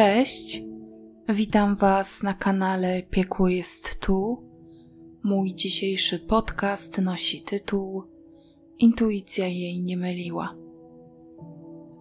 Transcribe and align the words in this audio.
Cześć, 0.00 0.62
witam 1.28 1.76
Was 1.76 2.22
na 2.22 2.34
kanale 2.34 3.02
Piekło 3.02 3.48
jest 3.48 4.00
tu. 4.00 4.44
Mój 5.22 5.54
dzisiejszy 5.54 6.18
podcast 6.18 6.98
nosi 6.98 7.42
tytuł 7.42 8.04
Intuicja 8.78 9.46
jej 9.46 9.82
nie 9.82 9.96
myliła. 9.96 10.54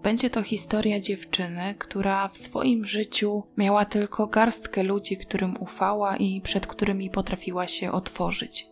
Będzie 0.03 0.29
to 0.29 0.43
historia 0.43 0.99
dziewczyny, 0.99 1.75
która 1.79 2.27
w 2.27 2.37
swoim 2.37 2.85
życiu 2.85 3.43
miała 3.57 3.85
tylko 3.85 4.27
garstkę 4.27 4.83
ludzi, 4.83 5.17
którym 5.17 5.55
ufała 5.59 6.17
i 6.17 6.41
przed 6.41 6.67
którymi 6.67 7.09
potrafiła 7.09 7.67
się 7.67 7.91
otworzyć. 7.91 8.67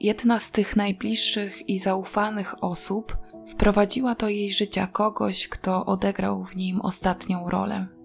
Jedna 0.00 0.38
z 0.40 0.50
tych 0.50 0.76
najbliższych 0.76 1.68
i 1.68 1.78
zaufanych 1.78 2.64
osób 2.64 3.16
wprowadziła 3.46 4.14
do 4.14 4.28
jej 4.28 4.52
życia 4.52 4.86
kogoś, 4.86 5.48
kto 5.48 5.86
odegrał 5.86 6.44
w 6.44 6.56
nim 6.56 6.80
ostatnią 6.80 7.50
rolę. 7.50 7.99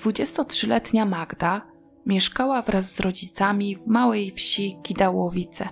23-letnia 0.00 1.04
Magda 1.04 1.62
mieszkała 2.06 2.62
wraz 2.62 2.92
z 2.92 3.00
rodzicami 3.00 3.76
w 3.76 3.86
małej 3.86 4.30
wsi 4.30 4.78
Kidałowice. 4.82 5.68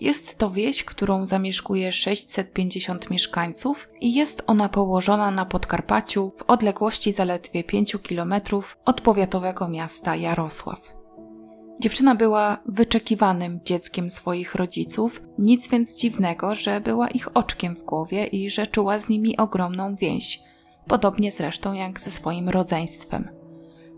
Jest 0.00 0.38
to 0.38 0.50
wieś, 0.50 0.84
którą 0.84 1.26
zamieszkuje 1.26 1.92
650 1.92 3.10
mieszkańców 3.10 3.88
i 4.00 4.14
jest 4.14 4.42
ona 4.46 4.68
położona 4.68 5.30
na 5.30 5.46
Podkarpaciu 5.46 6.32
w 6.36 6.42
odległości 6.42 7.12
zaledwie 7.12 7.64
5 7.64 7.96
km 8.08 8.34
od 8.84 9.00
powiatowego 9.00 9.68
miasta 9.68 10.16
Jarosław. 10.16 10.94
Dziewczyna 11.80 12.14
była 12.14 12.58
wyczekiwanym 12.66 13.60
dzieckiem 13.64 14.10
swoich 14.10 14.54
rodziców, 14.54 15.22
nic 15.38 15.68
więc 15.68 15.96
dziwnego, 15.96 16.54
że 16.54 16.80
była 16.80 17.08
ich 17.08 17.36
oczkiem 17.36 17.76
w 17.76 17.82
głowie 17.82 18.26
i 18.26 18.50
że 18.50 18.66
czuła 18.66 18.98
z 18.98 19.08
nimi 19.08 19.36
ogromną 19.36 19.96
więź, 19.96 20.40
podobnie 20.86 21.32
zresztą 21.32 21.72
jak 21.72 22.00
ze 22.00 22.10
swoim 22.10 22.48
rodzeństwem. 22.48 23.28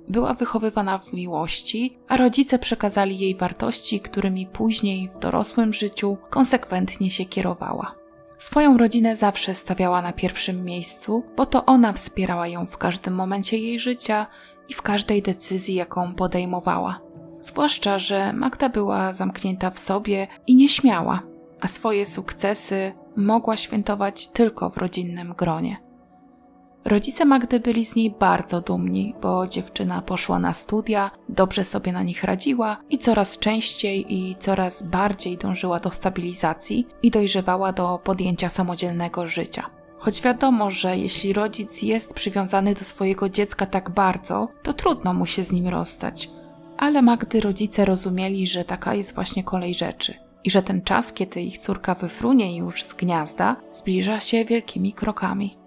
Była 0.09 0.35
wychowywana 0.35 0.99
w 0.99 1.13
miłości, 1.13 1.99
a 2.09 2.17
rodzice 2.17 2.59
przekazali 2.59 3.19
jej 3.19 3.37
wartości, 3.37 4.01
którymi 4.01 4.47
później 4.47 5.09
w 5.09 5.19
dorosłym 5.19 5.73
życiu 5.73 6.17
konsekwentnie 6.31 7.11
się 7.11 7.25
kierowała. 7.25 7.95
Swoją 8.39 8.79
rodzinę 8.79 9.17
zawsze 9.17 9.55
stawiała 9.55 10.03
na 10.03 10.13
pierwszym 10.13 10.65
miejscu, 10.65 11.25
bo 11.37 11.47
to 11.47 11.65
ona 11.65 11.93
wspierała 11.93 12.49
ją 12.49 12.67
w 12.67 12.79
każdym 12.79 13.15
momencie 13.15 13.59
jej 13.59 13.79
życia 13.79 14.27
i 14.69 14.75
w 14.75 14.83
każdej 14.83 15.23
decyzji, 15.23 15.75
jaką 15.75 16.15
podejmowała. 16.15 17.01
Zwłaszcza, 17.41 17.99
że 17.99 18.33
Magda 18.33 18.69
była 18.69 19.13
zamknięta 19.13 19.71
w 19.71 19.79
sobie 19.79 20.29
i 20.47 20.57
nieśmiała, 20.57 21.23
a 21.61 21.69
swoje 21.69 22.07
sukcesy 22.07 22.93
mogła 23.17 23.57
świętować 23.57 24.29
tylko 24.29 24.71
w 24.71 24.77
rodzinnym 24.77 25.35
gronie. 25.39 25.86
Rodzice 26.87 27.25
Magdy 27.25 27.61
byli 27.61 27.85
z 27.85 27.97
niej 27.97 28.11
bardzo 28.11 28.61
dumni, 28.61 29.15
bo 29.23 29.47
dziewczyna 29.47 30.03
poszła 30.03 30.39
na 30.39 30.53
studia, 30.53 31.11
dobrze 31.29 31.65
sobie 31.65 31.93
na 31.93 32.03
nich 32.03 32.25
radziła 32.25 32.77
i 32.91 32.99
coraz 32.99 33.39
częściej 33.39 34.15
i 34.15 34.37
coraz 34.37 34.83
bardziej 34.83 35.39
dążyła 35.39 35.81
do 35.81 35.91
stabilizacji 35.91 36.87
i 37.03 37.11
dojrzewała 37.11 37.73
do 37.73 37.99
podjęcia 38.05 38.49
samodzielnego 38.49 39.27
życia. 39.27 39.71
Choć 39.99 40.23
wiadomo, 40.23 40.71
że 40.71 40.99
jeśli 40.99 41.33
rodzic 41.33 41.83
jest 41.83 42.15
przywiązany 42.15 42.75
do 42.75 42.85
swojego 42.85 43.29
dziecka 43.29 43.67
tak 43.67 43.91
bardzo, 43.91 44.49
to 44.63 44.73
trudno 44.73 45.15
mu 45.15 45.27
się 45.27 45.45
z 45.45 45.53
nim 45.53 45.69
rozstać. 45.69 46.31
Ale 46.79 47.03
Magdy 47.03 47.41
rodzice 47.41 47.85
rozumieli, 47.85 48.47
że 48.47 48.65
taka 48.65 48.95
jest 48.95 49.15
właśnie 49.15 49.45
kolej 49.45 49.75
rzeczy 49.75 50.15
i 50.45 50.51
że 50.51 50.63
ten 50.63 50.83
czas, 50.83 51.13
kiedy 51.13 51.41
ich 51.41 51.59
córka 51.59 51.95
wyfrunie 51.95 52.57
już 52.57 52.83
z 52.83 52.95
gniazda, 52.95 53.57
zbliża 53.73 54.21
się 54.21 54.45
wielkimi 54.45 54.93
krokami. 54.93 55.66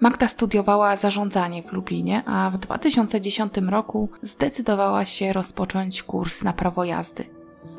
Magda 0.00 0.28
studiowała 0.28 0.96
zarządzanie 0.96 1.62
w 1.62 1.72
Lublinie, 1.72 2.22
a 2.26 2.50
w 2.50 2.58
2010 2.58 3.52
roku 3.68 4.08
zdecydowała 4.22 5.04
się 5.04 5.32
rozpocząć 5.32 6.02
kurs 6.02 6.44
na 6.44 6.52
prawo 6.52 6.84
jazdy. 6.84 7.24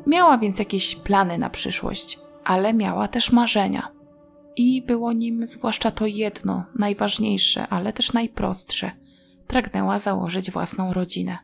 Miała 0.07 0.37
więc 0.37 0.59
jakieś 0.59 0.95
plany 0.95 1.37
na 1.37 1.49
przyszłość, 1.49 2.19
ale 2.43 2.73
miała 2.73 3.07
też 3.07 3.31
marzenia. 3.31 3.91
I 4.55 4.81
było 4.81 5.13
nim 5.13 5.47
zwłaszcza 5.47 5.91
to 5.91 6.05
jedno, 6.05 6.65
najważniejsze, 6.75 7.67
ale 7.67 7.93
też 7.93 8.13
najprostsze. 8.13 8.91
Pragnęła 9.47 9.99
założyć 9.99 10.51
własną 10.51 10.93
rodzinę. 10.93 11.37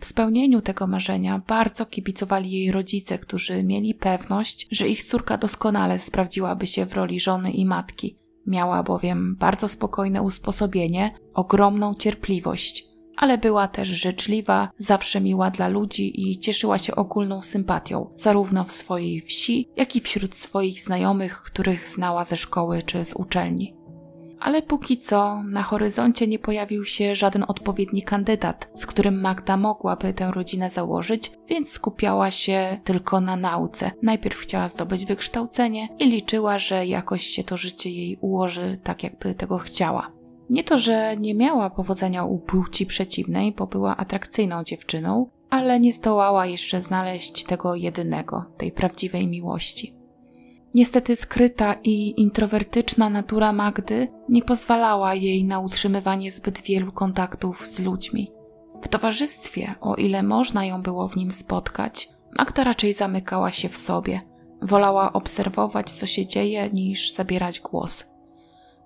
W 0.00 0.04
spełnieniu 0.04 0.60
tego 0.60 0.86
marzenia 0.86 1.42
bardzo 1.46 1.86
kibicowali 1.86 2.50
jej 2.50 2.72
rodzice, 2.72 3.18
którzy 3.18 3.62
mieli 3.62 3.94
pewność, 3.94 4.66
że 4.70 4.88
ich 4.88 5.04
córka 5.04 5.38
doskonale 5.38 5.98
sprawdziłaby 5.98 6.66
się 6.66 6.86
w 6.86 6.94
roli 6.94 7.20
żony 7.20 7.52
i 7.52 7.66
matki, 7.66 8.18
Miała 8.46 8.82
bowiem 8.82 9.36
bardzo 9.36 9.68
spokojne 9.68 10.22
usposobienie, 10.22 11.14
ogromną 11.34 11.94
cierpliwość, 11.94 12.84
ale 13.16 13.38
była 13.38 13.68
też 13.68 13.88
życzliwa, 13.88 14.70
zawsze 14.78 15.20
miła 15.20 15.50
dla 15.50 15.68
ludzi 15.68 16.30
i 16.30 16.38
cieszyła 16.38 16.78
się 16.78 16.94
ogólną 16.94 17.42
sympatią, 17.42 18.10
zarówno 18.16 18.64
w 18.64 18.72
swojej 18.72 19.20
wsi, 19.20 19.68
jak 19.76 19.96
i 19.96 20.00
wśród 20.00 20.36
swoich 20.36 20.80
znajomych, 20.80 21.42
których 21.42 21.88
znała 21.88 22.24
ze 22.24 22.36
szkoły 22.36 22.82
czy 22.82 23.04
z 23.04 23.14
uczelni 23.14 23.83
ale 24.44 24.62
póki 24.62 24.98
co 24.98 25.42
na 25.42 25.62
horyzoncie 25.62 26.26
nie 26.26 26.38
pojawił 26.38 26.84
się 26.84 27.14
żaden 27.14 27.44
odpowiedni 27.48 28.02
kandydat, 28.02 28.68
z 28.74 28.86
którym 28.86 29.20
Magda 29.20 29.56
mogłaby 29.56 30.14
tę 30.14 30.30
rodzinę 30.30 30.70
założyć, 30.70 31.32
więc 31.48 31.70
skupiała 31.70 32.30
się 32.30 32.80
tylko 32.84 33.20
na 33.20 33.36
nauce. 33.36 33.90
Najpierw 34.02 34.38
chciała 34.38 34.68
zdobyć 34.68 35.06
wykształcenie 35.06 35.88
i 35.98 36.04
liczyła, 36.04 36.58
że 36.58 36.86
jakoś 36.86 37.26
się 37.26 37.44
to 37.44 37.56
życie 37.56 37.90
jej 37.90 38.18
ułoży 38.20 38.78
tak, 38.82 39.02
jakby 39.02 39.34
tego 39.34 39.58
chciała. 39.58 40.10
Nie 40.50 40.64
to, 40.64 40.78
że 40.78 41.16
nie 41.16 41.34
miała 41.34 41.70
powodzenia 41.70 42.24
u 42.24 42.38
płci 42.38 42.86
przeciwnej, 42.86 43.52
bo 43.52 43.66
była 43.66 43.96
atrakcyjną 43.96 44.64
dziewczyną, 44.64 45.26
ale 45.50 45.80
nie 45.80 45.92
zdołała 45.92 46.46
jeszcze 46.46 46.82
znaleźć 46.82 47.44
tego 47.44 47.74
jedynego, 47.74 48.44
tej 48.56 48.72
prawdziwej 48.72 49.26
miłości. 49.26 50.03
Niestety 50.74 51.16
skryta 51.16 51.74
i 51.84 52.20
introwertyczna 52.20 53.10
natura 53.10 53.52
Magdy 53.52 54.08
nie 54.28 54.42
pozwalała 54.42 55.14
jej 55.14 55.44
na 55.44 55.60
utrzymywanie 55.60 56.30
zbyt 56.30 56.62
wielu 56.62 56.92
kontaktów 56.92 57.66
z 57.66 57.80
ludźmi. 57.80 58.30
W 58.82 58.88
towarzystwie, 58.88 59.74
o 59.80 59.94
ile 59.94 60.22
można 60.22 60.64
ją 60.64 60.82
było 60.82 61.08
w 61.08 61.16
nim 61.16 61.32
spotkać, 61.32 62.08
Magda 62.38 62.64
raczej 62.64 62.92
zamykała 62.92 63.52
się 63.52 63.68
w 63.68 63.76
sobie. 63.76 64.20
Wolała 64.62 65.12
obserwować, 65.12 65.92
co 65.92 66.06
się 66.06 66.26
dzieje, 66.26 66.70
niż 66.70 67.12
zabierać 67.12 67.60
głos. 67.60 68.14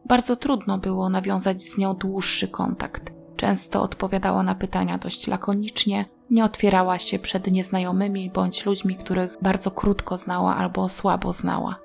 Bardzo 0.04 0.36
trudno 0.36 0.78
było 0.78 1.08
nawiązać 1.08 1.62
z 1.62 1.78
nią 1.78 1.94
dłuższy 1.94 2.48
kontakt. 2.48 3.12
Często 3.36 3.82
odpowiadała 3.82 4.42
na 4.42 4.54
pytania 4.54 4.98
dość 4.98 5.26
lakonicznie, 5.26 6.04
nie 6.30 6.44
otwierała 6.44 6.98
się 6.98 7.18
przed 7.18 7.50
nieznajomymi 7.50 8.30
bądź 8.30 8.66
ludźmi, 8.66 8.96
których 8.96 9.36
bardzo 9.42 9.70
krótko 9.70 10.18
znała 10.18 10.56
albo 10.56 10.88
słabo 10.88 11.32
znała. 11.32 11.78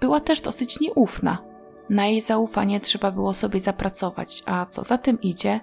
Była 0.00 0.20
też 0.20 0.40
dosyć 0.40 0.80
nieufna. 0.80 1.38
Na 1.90 2.06
jej 2.06 2.20
zaufanie 2.20 2.80
trzeba 2.80 3.10
było 3.10 3.34
sobie 3.34 3.60
zapracować, 3.60 4.42
a 4.46 4.66
co 4.66 4.84
za 4.84 4.98
tym 4.98 5.20
idzie, 5.20 5.60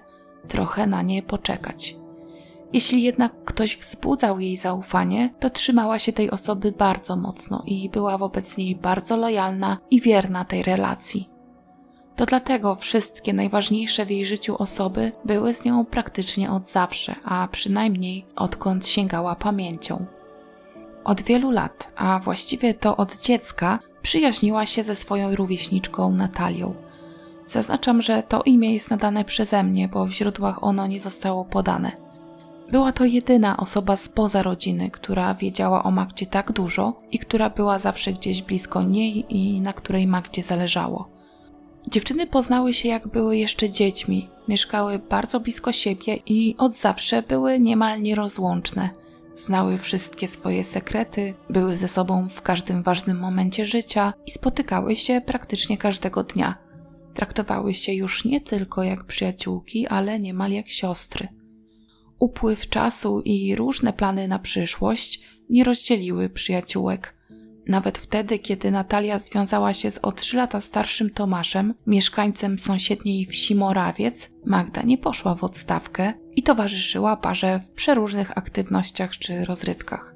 trochę 0.48 0.86
na 0.86 1.02
nie 1.02 1.22
poczekać. 1.22 1.96
Jeśli 2.72 3.02
jednak 3.02 3.44
ktoś 3.44 3.76
wzbudzał 3.76 4.40
jej 4.40 4.56
zaufanie, 4.56 5.34
to 5.40 5.50
trzymała 5.50 5.98
się 5.98 6.12
tej 6.12 6.30
osoby 6.30 6.72
bardzo 6.72 7.16
mocno 7.16 7.62
i 7.66 7.88
była 7.88 8.18
wobec 8.18 8.56
niej 8.56 8.76
bardzo 8.76 9.16
lojalna 9.16 9.78
i 9.90 10.00
wierna 10.00 10.44
tej 10.44 10.62
relacji. 10.62 11.28
To 12.20 12.26
dlatego 12.26 12.74
wszystkie 12.74 13.32
najważniejsze 13.32 14.06
w 14.06 14.10
jej 14.10 14.26
życiu 14.26 14.56
osoby 14.58 15.12
były 15.24 15.52
z 15.52 15.64
nią 15.64 15.84
praktycznie 15.84 16.50
od 16.50 16.68
zawsze, 16.68 17.14
a 17.24 17.48
przynajmniej 17.52 18.24
odkąd 18.36 18.86
sięgała 18.86 19.34
pamięcią. 19.34 20.06
Od 21.04 21.22
wielu 21.22 21.50
lat, 21.50 21.92
a 21.96 22.18
właściwie 22.18 22.74
to 22.74 22.96
od 22.96 23.18
dziecka, 23.18 23.78
przyjaźniła 24.02 24.66
się 24.66 24.82
ze 24.82 24.94
swoją 24.94 25.34
rówieśniczką 25.34 26.10
Natalią. 26.10 26.74
Zaznaczam, 27.46 28.02
że 28.02 28.22
to 28.22 28.42
imię 28.42 28.74
jest 28.74 28.90
nadane 28.90 29.24
przeze 29.24 29.62
mnie, 29.62 29.88
bo 29.88 30.06
w 30.06 30.10
źródłach 30.10 30.64
ono 30.64 30.86
nie 30.86 31.00
zostało 31.00 31.44
podane. 31.44 31.92
Była 32.70 32.92
to 32.92 33.04
jedyna 33.04 33.56
osoba 33.56 33.96
spoza 33.96 34.42
rodziny, 34.42 34.90
która 34.90 35.34
wiedziała 35.34 35.82
o 35.82 35.90
Magdzie 35.90 36.26
tak 36.26 36.52
dużo 36.52 37.00
i 37.10 37.18
która 37.18 37.50
była 37.50 37.78
zawsze 37.78 38.12
gdzieś 38.12 38.42
blisko 38.42 38.82
niej 38.82 39.24
i 39.28 39.60
na 39.60 39.72
której 39.72 40.06
Magdzie 40.06 40.42
zależało. 40.42 41.19
Dziewczyny 41.88 42.26
poznały 42.26 42.72
się 42.72 42.88
jak 42.88 43.08
były 43.08 43.36
jeszcze 43.36 43.70
dziećmi, 43.70 44.28
mieszkały 44.48 44.98
bardzo 44.98 45.40
blisko 45.40 45.72
siebie 45.72 46.18
i 46.26 46.54
od 46.58 46.76
zawsze 46.76 47.22
były 47.22 47.60
niemal 47.60 48.02
nierozłączne. 48.02 48.90
Znały 49.34 49.78
wszystkie 49.78 50.28
swoje 50.28 50.64
sekrety, 50.64 51.34
były 51.50 51.76
ze 51.76 51.88
sobą 51.88 52.28
w 52.28 52.42
każdym 52.42 52.82
ważnym 52.82 53.18
momencie 53.18 53.66
życia 53.66 54.12
i 54.26 54.30
spotykały 54.30 54.96
się 54.96 55.20
praktycznie 55.26 55.78
każdego 55.78 56.22
dnia. 56.22 56.58
Traktowały 57.14 57.74
się 57.74 57.92
już 57.92 58.24
nie 58.24 58.40
tylko 58.40 58.82
jak 58.82 59.04
przyjaciółki, 59.04 59.86
ale 59.86 60.18
niemal 60.18 60.50
jak 60.50 60.68
siostry. 60.68 61.28
Upływ 62.18 62.68
czasu 62.68 63.20
i 63.20 63.54
różne 63.54 63.92
plany 63.92 64.28
na 64.28 64.38
przyszłość 64.38 65.22
nie 65.50 65.64
rozdzieliły 65.64 66.30
przyjaciółek. 66.30 67.19
Nawet 67.70 67.98
wtedy, 67.98 68.38
kiedy 68.38 68.70
Natalia 68.70 69.18
związała 69.18 69.74
się 69.74 69.90
z 69.90 69.98
o 69.98 70.12
trzy 70.12 70.36
lata 70.36 70.60
starszym 70.60 71.10
Tomaszem, 71.10 71.74
mieszkańcem 71.86 72.58
sąsiedniej 72.58 73.26
wsi 73.26 73.54
Morawiec, 73.54 74.34
Magda 74.46 74.82
nie 74.82 74.98
poszła 74.98 75.34
w 75.34 75.44
odstawkę 75.44 76.12
i 76.36 76.42
towarzyszyła 76.42 77.16
parze 77.16 77.60
w 77.60 77.70
przeróżnych 77.70 78.38
aktywnościach 78.38 79.10
czy 79.10 79.44
rozrywkach. 79.44 80.14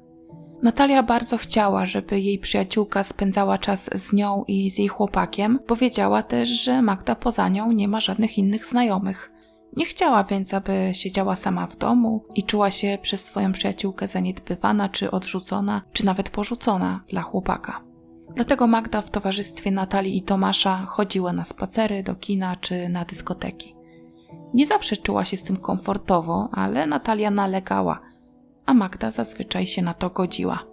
Natalia 0.63 1.03
bardzo 1.03 1.37
chciała, 1.37 1.85
żeby 1.85 2.19
jej 2.19 2.39
przyjaciółka 2.39 3.03
spędzała 3.03 3.57
czas 3.57 3.89
z 3.93 4.13
nią 4.13 4.43
i 4.47 4.71
z 4.71 4.77
jej 4.77 4.87
chłopakiem, 4.87 5.59
powiedziała 5.67 6.23
też, 6.23 6.49
że 6.49 6.81
Magda 6.81 7.15
poza 7.15 7.49
nią 7.49 7.71
nie 7.71 7.87
ma 7.87 7.99
żadnych 7.99 8.37
innych 8.37 8.65
znajomych. 8.65 9.31
Nie 9.77 9.85
chciała 9.85 10.23
więc, 10.23 10.53
aby 10.53 10.89
siedziała 10.93 11.35
sama 11.35 11.67
w 11.67 11.77
domu 11.77 12.25
i 12.35 12.43
czuła 12.43 12.71
się 12.71 12.97
przez 13.01 13.25
swoją 13.25 13.51
przyjaciółkę 13.51 14.07
zaniedbywana, 14.07 14.89
czy 14.89 15.11
odrzucona, 15.11 15.81
czy 15.93 16.05
nawet 16.05 16.29
porzucona 16.29 17.03
dla 17.07 17.21
chłopaka. 17.21 17.81
Dlatego 18.35 18.67
Magda 18.67 19.01
w 19.01 19.09
towarzystwie 19.09 19.71
Natalii 19.71 20.17
i 20.17 20.21
Tomasza 20.21 20.85
chodziła 20.85 21.33
na 21.33 21.43
spacery, 21.43 22.03
do 22.03 22.15
kina 22.15 22.55
czy 22.55 22.89
na 22.89 23.05
dyskoteki. 23.05 23.75
Nie 24.53 24.65
zawsze 24.65 24.97
czuła 24.97 25.25
się 25.25 25.37
z 25.37 25.43
tym 25.43 25.57
komfortowo, 25.57 26.49
ale 26.51 26.87
Natalia 26.87 27.31
nalegała, 27.31 27.99
a 28.65 28.73
Magda 28.73 29.11
zazwyczaj 29.11 29.65
się 29.65 29.81
na 29.81 29.93
to 29.93 30.09
godziła. 30.09 30.63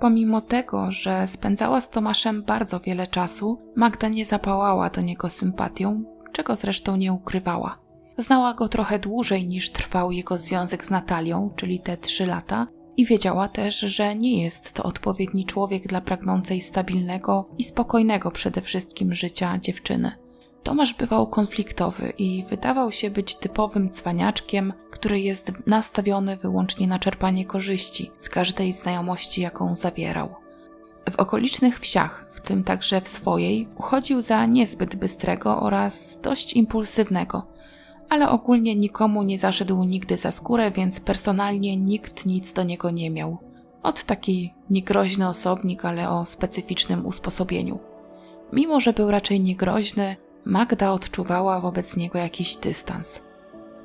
Pomimo 0.00 0.40
tego, 0.40 0.90
że 0.90 1.26
spędzała 1.26 1.80
z 1.80 1.90
Tomaszem 1.90 2.42
bardzo 2.42 2.80
wiele 2.80 3.06
czasu, 3.06 3.58
Magda 3.76 4.08
nie 4.08 4.24
zapałała 4.24 4.90
do 4.90 5.00
niego 5.00 5.30
sympatią, 5.30 6.04
czego 6.34 6.56
zresztą 6.56 6.96
nie 6.96 7.12
ukrywała. 7.12 7.78
Znała 8.18 8.54
go 8.54 8.68
trochę 8.68 8.98
dłużej 8.98 9.46
niż 9.46 9.70
trwał 9.70 10.12
jego 10.12 10.38
związek 10.38 10.86
z 10.86 10.90
Natalią, 10.90 11.50
czyli 11.56 11.80
te 11.80 11.96
trzy 11.96 12.26
lata, 12.26 12.66
i 12.96 13.06
wiedziała 13.06 13.48
też, 13.48 13.78
że 13.78 14.16
nie 14.16 14.42
jest 14.42 14.72
to 14.72 14.82
odpowiedni 14.82 15.44
człowiek 15.44 15.86
dla 15.86 16.00
pragnącej 16.00 16.60
stabilnego 16.60 17.48
i 17.58 17.64
spokojnego 17.64 18.30
przede 18.30 18.60
wszystkim 18.60 19.14
życia 19.14 19.58
dziewczyny. 19.58 20.12
Tomasz 20.62 20.94
bywał 20.94 21.26
konfliktowy 21.26 22.12
i 22.18 22.44
wydawał 22.50 22.92
się 22.92 23.10
być 23.10 23.36
typowym 23.36 23.90
cwaniaczkiem, 23.90 24.72
który 24.90 25.20
jest 25.20 25.52
nastawiony 25.66 26.36
wyłącznie 26.36 26.86
na 26.86 26.98
czerpanie 26.98 27.44
korzyści 27.44 28.10
z 28.16 28.28
każdej 28.28 28.72
znajomości, 28.72 29.40
jaką 29.40 29.74
zawierał. 29.74 30.43
W 31.10 31.16
okolicznych 31.16 31.80
wsiach, 31.80 32.26
w 32.30 32.40
tym 32.40 32.64
także 32.64 33.00
w 33.00 33.08
swojej, 33.08 33.68
uchodził 33.76 34.22
za 34.22 34.46
niezbyt 34.46 34.96
bystrego 34.96 35.60
oraz 35.60 36.18
dość 36.22 36.52
impulsywnego, 36.52 37.46
ale 38.08 38.28
ogólnie 38.28 38.76
nikomu 38.76 39.22
nie 39.22 39.38
zaszedł 39.38 39.84
nigdy 39.84 40.16
za 40.16 40.30
skórę, 40.30 40.70
więc 40.70 41.00
personalnie 41.00 41.76
nikt 41.76 42.26
nic 42.26 42.52
do 42.52 42.62
niego 42.62 42.90
nie 42.90 43.10
miał. 43.10 43.38
Od 43.82 44.04
taki 44.04 44.54
niegroźny 44.70 45.28
osobnik, 45.28 45.84
ale 45.84 46.10
o 46.10 46.26
specyficznym 46.26 47.06
usposobieniu. 47.06 47.78
Mimo, 48.52 48.80
że 48.80 48.92
był 48.92 49.10
raczej 49.10 49.40
niegroźny, 49.40 50.16
Magda 50.44 50.92
odczuwała 50.92 51.60
wobec 51.60 51.96
niego 51.96 52.18
jakiś 52.18 52.56
dystans. 52.56 53.24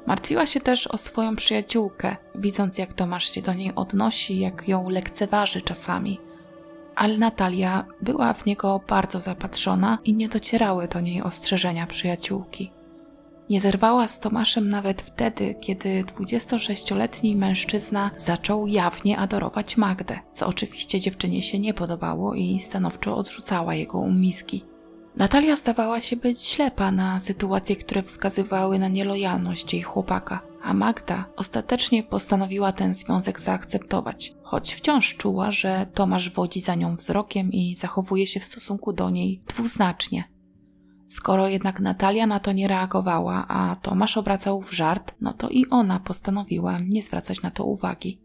Martwiła 0.07 0.45
się 0.45 0.60
też 0.60 0.88
o 0.88 0.98
swoją 0.98 1.36
przyjaciółkę, 1.36 2.15
widząc 2.36 2.77
jak 2.77 2.94
Tomasz 2.94 3.30
się 3.30 3.42
do 3.42 3.54
niej 3.54 3.75
odnosi, 3.75 4.39
jak 4.39 4.68
ją 4.68 4.89
lekceważy 4.89 5.62
czasami– 5.62 6.19
ale 7.00 7.18
Natalia 7.18 7.86
była 8.01 8.34
w 8.34 8.46
niego 8.46 8.81
bardzo 8.88 9.19
zapatrzona 9.19 9.98
i 10.04 10.13
nie 10.13 10.30
docierały 10.30 10.88
do 10.88 11.00
niej 11.00 11.22
ostrzeżenia 11.22 11.88
przyjaciółki. 11.88 12.72
Nie 13.50 13.60
zerwała 13.60 14.07
z 14.07 14.19
Tomaszem 14.19 14.69
nawet 14.69 15.01
wtedy, 15.01 15.56
kiedy 15.62 16.04
26-letni 16.04 17.36
mężczyzna 17.36 18.12
zaczął 18.18 18.68
jawnie 18.68 19.18
adorować 19.18 19.78
Magdę, 19.78 20.19
co 20.34 20.48
oczywiście 20.48 21.00
dziewczynie 21.00 21.42
się 21.42 21.60
nie 21.60 21.74
podobało 21.74 22.36
i 22.36 22.60
stanowczo 22.60 23.16
odrzucała 23.18 23.75
jego 23.75 24.00
umiski. 24.00 24.66
Natalia 25.15 25.56
zdawała 25.56 26.01
się 26.01 26.15
być 26.15 26.41
ślepa 26.41 26.91
na 26.91 27.19
sytuacje, 27.19 27.75
które 27.75 28.03
wskazywały 28.03 28.79
na 28.79 28.88
nielojalność 28.88 29.73
jej 29.73 29.81
chłopaka, 29.81 30.41
a 30.63 30.73
Magda 30.73 31.25
ostatecznie 31.35 32.03
postanowiła 32.03 32.71
ten 32.71 32.94
związek 32.94 33.41
zaakceptować, 33.41 34.33
choć 34.44 34.73
wciąż 34.73 35.17
czuła, 35.17 35.51
że 35.51 35.88
Tomasz 35.94 36.29
wodzi 36.29 36.59
za 36.59 36.75
nią 36.75 36.95
wzrokiem 36.95 37.51
i 37.51 37.75
zachowuje 37.75 38.27
się 38.27 38.39
w 38.39 38.45
stosunku 38.45 38.94
do 38.94 39.09
niej 39.09 39.41
dwuznacznie. 39.47 40.23
Skoro 41.09 41.47
jednak 41.47 41.79
Natalia 41.79 42.27
na 42.27 42.39
to 42.39 42.51
nie 42.51 42.67
reagowała, 42.67 43.45
a 43.47 43.75
Tomasz 43.75 44.17
obracał 44.17 44.62
w 44.62 44.71
żart, 44.71 45.15
no 45.21 45.33
to 45.33 45.50
i 45.50 45.65
ona 45.69 46.00
postanowiła 46.00 46.79
nie 46.79 47.01
zwracać 47.01 47.41
na 47.41 47.51
to 47.51 47.65
uwagi. 47.65 48.19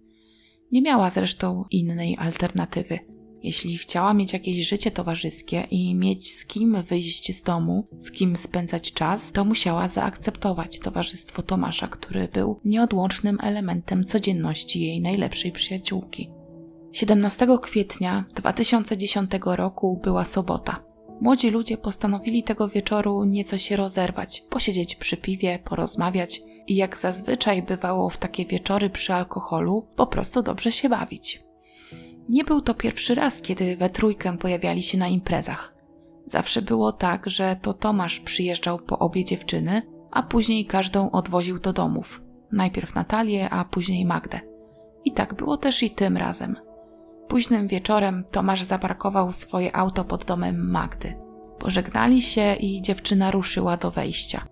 Nie 0.73 0.83
miała 0.83 1.11
zresztą 1.11 1.65
innej 1.71 2.17
alternatywy. 2.19 3.14
Jeśli 3.45 3.79
chciała 3.79 4.15
mieć 4.15 4.33
jakieś 4.33 4.69
życie 4.69 4.91
towarzyskie 4.91 5.67
i 5.71 5.95
mieć 5.95 6.35
z 6.35 6.47
kim 6.47 6.83
wyjść 6.83 7.37
z 7.37 7.43
domu, 7.43 7.87
z 7.99 8.11
kim 8.11 8.37
spędzać 8.37 8.93
czas, 8.93 9.33
to 9.33 9.45
musiała 9.45 9.89
zaakceptować 9.89 10.79
towarzystwo 10.79 11.43
Tomasza, 11.43 11.89
który 11.89 12.29
był 12.29 12.61
nieodłącznym 12.65 13.39
elementem 13.43 14.05
codzienności 14.05 14.81
jej 14.81 15.01
najlepszej 15.01 15.53
przyjaciółki. 15.53 16.31
17 16.93 17.47
kwietnia 17.63 18.25
2010 18.35 19.31
roku 19.45 20.01
była 20.03 20.25
sobota. 20.25 20.85
Młodzi 21.21 21.51
ludzie 21.51 21.79
postanowili 21.79 22.43
tego 22.43 22.69
wieczoru 22.69 23.25
nieco 23.25 23.59
się 23.59 23.77
rozerwać, 23.77 24.45
posiedzieć 24.51 24.97
przy 24.97 25.17
piwie, 25.17 25.59
porozmawiać 25.65 26.43
i 26.67 26.77
jak 26.77 26.99
zazwyczaj 26.99 27.63
bywało 27.63 28.11
w 28.11 28.19
takie 28.19 28.47
wieczory 28.47 28.91
przy 28.91 29.15
alkoholu, 29.15 29.87
po 29.97 30.07
prostu 30.07 30.43
dobrze 30.43 30.73
się 30.73 30.89
bawić. 30.89 31.44
Nie 32.29 32.45
był 32.45 32.61
to 32.61 32.75
pierwszy 32.75 33.15
raz, 33.15 33.43
kiedy 33.43 33.77
we 33.77 33.91
trójkę 33.91 34.39
pojawiali 34.39 34.83
się 34.83 34.99
na 34.99 35.09
imprezach. 35.09 35.75
Zawsze 36.27 36.63
było 36.63 36.93
tak, 36.93 37.31
że 37.31 37.57
to 37.63 37.75
Tomasz 37.75 38.21
przyjeżdżał 38.21 38.79
po 38.79 38.99
obie 38.99 39.25
dziewczyny, 39.25 39.83
a 40.11 40.23
później 40.23 40.67
każdą 40.67 41.11
odwoził 41.11 41.59
do 41.59 41.73
domów. 41.73 42.23
Najpierw 42.53 42.95
Natalię, 42.95 43.51
a 43.51 43.65
później 43.65 44.05
Magdę. 44.05 44.41
I 45.05 45.13
tak 45.13 45.35
było 45.35 45.57
też 45.57 45.83
i 45.83 45.91
tym 45.91 46.17
razem. 46.17 46.57
Późnym 47.29 47.69
wieczorem 47.69 48.25
Tomasz 48.31 48.63
zaparkował 48.63 49.33
swoje 49.33 49.77
auto 49.77 50.05
pod 50.05 50.25
domem 50.25 50.71
Magdy. 50.71 51.15
Pożegnali 51.59 52.23
się 52.23 52.55
i 52.55 52.83
dziewczyna 52.83 53.31
ruszyła 53.31 53.77
do 53.77 53.91
wejścia. 53.91 54.45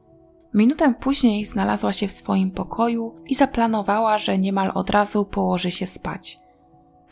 Minutę 0.54 0.94
później 1.00 1.44
znalazła 1.44 1.92
się 1.92 2.08
w 2.08 2.12
swoim 2.12 2.50
pokoju 2.50 3.14
i 3.26 3.34
zaplanowała, 3.34 4.18
że 4.18 4.38
niemal 4.38 4.70
od 4.74 4.90
razu 4.90 5.24
położy 5.24 5.70
się 5.70 5.86
spać. 5.86 6.41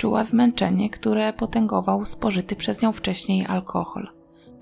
Czuła 0.01 0.25
zmęczenie, 0.25 0.91
które 0.91 1.33
potęgował 1.33 2.05
spożyty 2.05 2.57
przez 2.57 2.83
nią 2.83 2.93
wcześniej 2.93 3.47
alkohol. 3.47 4.09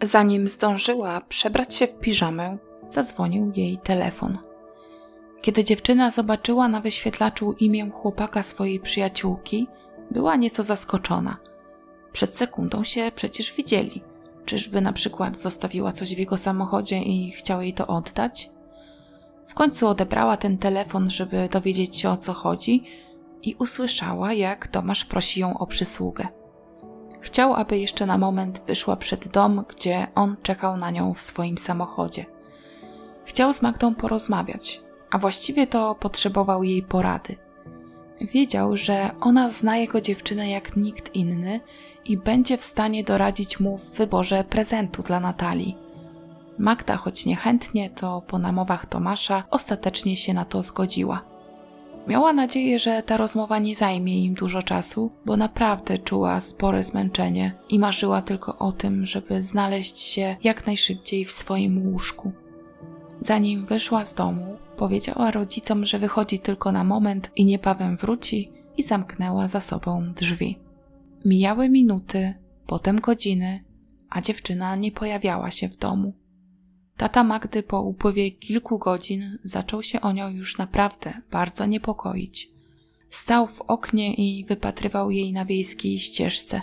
Zanim 0.02 0.48
zdążyła 0.48 1.20
przebrać 1.20 1.74
się 1.74 1.86
w 1.86 1.98
piżamę, 1.98 2.58
zadzwonił 2.88 3.52
jej 3.56 3.78
telefon. 3.78 4.38
Kiedy 5.40 5.64
dziewczyna 5.64 6.10
zobaczyła 6.10 6.68
na 6.68 6.80
wyświetlaczu 6.80 7.52
imię 7.52 7.90
chłopaka 7.90 8.42
swojej 8.42 8.80
przyjaciółki, 8.80 9.66
była 10.10 10.36
nieco 10.36 10.62
zaskoczona. 10.62 11.36
Przed 12.12 12.36
sekundą 12.36 12.84
się 12.84 13.12
przecież 13.14 13.52
widzieli. 13.52 14.02
Czyżby 14.44 14.80
na 14.80 14.92
przykład 14.92 15.38
zostawiła 15.38 15.92
coś 15.92 16.14
w 16.14 16.18
jego 16.18 16.38
samochodzie 16.38 17.02
i 17.02 17.30
chciał 17.30 17.62
jej 17.62 17.74
to 17.74 17.86
oddać? 17.86 18.50
W 19.46 19.54
końcu 19.54 19.88
odebrała 19.88 20.36
ten 20.36 20.58
telefon, 20.58 21.10
żeby 21.10 21.48
dowiedzieć 21.52 21.98
się 21.98 22.10
o 22.10 22.16
co 22.16 22.32
chodzi, 22.32 22.84
i 23.42 23.54
usłyszała, 23.54 24.32
jak 24.32 24.66
Tomasz 24.66 25.04
prosi 25.04 25.40
ją 25.40 25.58
o 25.58 25.66
przysługę. 25.66 26.28
Chciał, 27.20 27.54
aby 27.54 27.78
jeszcze 27.78 28.06
na 28.06 28.18
moment 28.18 28.62
wyszła 28.66 28.96
przed 28.96 29.28
dom, 29.28 29.64
gdzie 29.68 30.06
on 30.14 30.36
czekał 30.42 30.76
na 30.76 30.90
nią 30.90 31.14
w 31.14 31.22
swoim 31.22 31.58
samochodzie. 31.58 32.26
Chciał 33.24 33.52
z 33.52 33.62
Magdą 33.62 33.94
porozmawiać, 33.94 34.80
a 35.10 35.18
właściwie 35.18 35.66
to 35.66 35.94
potrzebował 35.94 36.62
jej 36.62 36.82
porady. 36.82 37.36
Wiedział, 38.20 38.76
że 38.76 39.10
ona 39.20 39.50
zna 39.50 39.76
jego 39.76 40.00
dziewczynę 40.00 40.50
jak 40.50 40.76
nikt 40.76 41.14
inny 41.14 41.60
i 42.04 42.16
będzie 42.16 42.56
w 42.56 42.64
stanie 42.64 43.04
doradzić 43.04 43.60
mu 43.60 43.78
w 43.78 43.90
wyborze 43.90 44.44
prezentu 44.44 45.02
dla 45.02 45.20
Natalii. 45.20 45.76
Magda, 46.58 46.96
choć 46.96 47.26
niechętnie, 47.26 47.90
to 47.90 48.22
po 48.26 48.38
namowach 48.38 48.86
Tomasza 48.86 49.44
ostatecznie 49.50 50.16
się 50.16 50.34
na 50.34 50.44
to 50.44 50.62
zgodziła. 50.62 51.27
Miała 52.08 52.32
nadzieję, 52.32 52.78
że 52.78 53.02
ta 53.02 53.16
rozmowa 53.16 53.58
nie 53.58 53.76
zajmie 53.76 54.24
im 54.24 54.34
dużo 54.34 54.62
czasu, 54.62 55.10
bo 55.26 55.36
naprawdę 55.36 55.98
czuła 55.98 56.40
spore 56.40 56.82
zmęczenie 56.82 57.54
i 57.68 57.78
marzyła 57.78 58.22
tylko 58.22 58.58
o 58.58 58.72
tym, 58.72 59.06
żeby 59.06 59.42
znaleźć 59.42 60.00
się 60.00 60.36
jak 60.44 60.66
najszybciej 60.66 61.24
w 61.24 61.32
swoim 61.32 61.86
łóżku. 61.86 62.32
Zanim 63.20 63.66
wyszła 63.66 64.04
z 64.04 64.14
domu, 64.14 64.56
powiedziała 64.76 65.30
rodzicom, 65.30 65.84
że 65.84 65.98
wychodzi 65.98 66.38
tylko 66.38 66.72
na 66.72 66.84
moment 66.84 67.30
i 67.36 67.44
niebawem 67.44 67.96
wróci 67.96 68.52
i 68.76 68.82
zamknęła 68.82 69.48
za 69.48 69.60
sobą 69.60 70.12
drzwi. 70.16 70.58
Mijały 71.24 71.68
minuty, 71.68 72.34
potem 72.66 73.00
godziny, 73.00 73.64
a 74.10 74.20
dziewczyna 74.20 74.76
nie 74.76 74.92
pojawiała 74.92 75.50
się 75.50 75.68
w 75.68 75.76
domu. 75.76 76.12
Tata 76.98 77.24
Magdy 77.24 77.62
po 77.62 77.82
upływie 77.82 78.30
kilku 78.30 78.78
godzin 78.78 79.38
zaczął 79.44 79.82
się 79.82 80.00
o 80.00 80.12
nią 80.12 80.28
już 80.28 80.58
naprawdę 80.58 81.20
bardzo 81.30 81.66
niepokoić. 81.66 82.50
Stał 83.10 83.46
w 83.46 83.60
oknie 83.60 84.14
i 84.14 84.44
wypatrywał 84.44 85.10
jej 85.10 85.32
na 85.32 85.44
wiejskiej 85.44 85.98
ścieżce. 85.98 86.62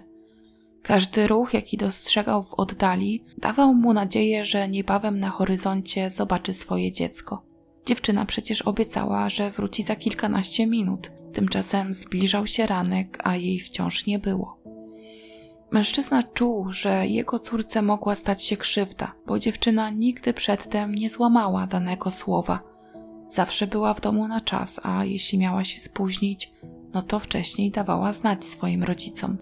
Każdy 0.84 1.28
ruch, 1.28 1.54
jaki 1.54 1.78
dostrzegał 1.78 2.44
w 2.44 2.54
oddali, 2.54 3.24
dawał 3.38 3.74
mu 3.74 3.94
nadzieję, 3.94 4.46
że 4.46 4.70
niebawem 4.70 5.20
na 5.20 5.30
horyzoncie 5.30 6.10
zobaczy 6.10 6.54
swoje 6.54 6.92
dziecko. 6.92 7.42
Dziewczyna 7.86 8.26
przecież 8.26 8.62
obiecała, 8.62 9.30
że 9.30 9.52
wróci 9.52 9.84
za 9.84 9.96
kilkanaście 9.96 10.68
minut. 10.68 11.12
Tymczasem 11.34 11.94
zbliżał 11.94 12.48
się 12.48 12.66
ranek, 12.66 13.20
a 13.24 13.36
jej 13.36 13.60
wciąż 13.60 14.06
nie 14.06 14.20
było. 14.20 14.65
Mężczyzna 15.76 16.24
czuł, 16.24 16.74
że 16.74 17.08
jego 17.08 17.40
córce 17.40 17.82
mogła 17.82 18.16
stać 18.16 18.44
się 18.44 18.58
krzywda, 18.58 19.14
bo 19.28 19.40
dziewczyna 19.40 19.90
nigdy 19.90 20.34
przedtem 20.34 20.96
nie 20.96 21.10
złamała 21.10 21.68
danego 21.68 22.12
słowa. 22.12 22.60
Zawsze 23.30 23.68
była 23.68 23.94
w 23.94 24.02
domu 24.02 24.28
na 24.28 24.42
czas, 24.42 24.80
a 24.84 25.06
jeśli 25.06 25.38
miała 25.38 25.64
się 25.64 25.80
spóźnić, 25.80 26.52
no 26.94 27.02
to 27.02 27.20
wcześniej 27.20 27.72
dawała 27.72 28.14
znać 28.14 28.46
swoim 28.46 28.84
rodzicom. 28.84 29.38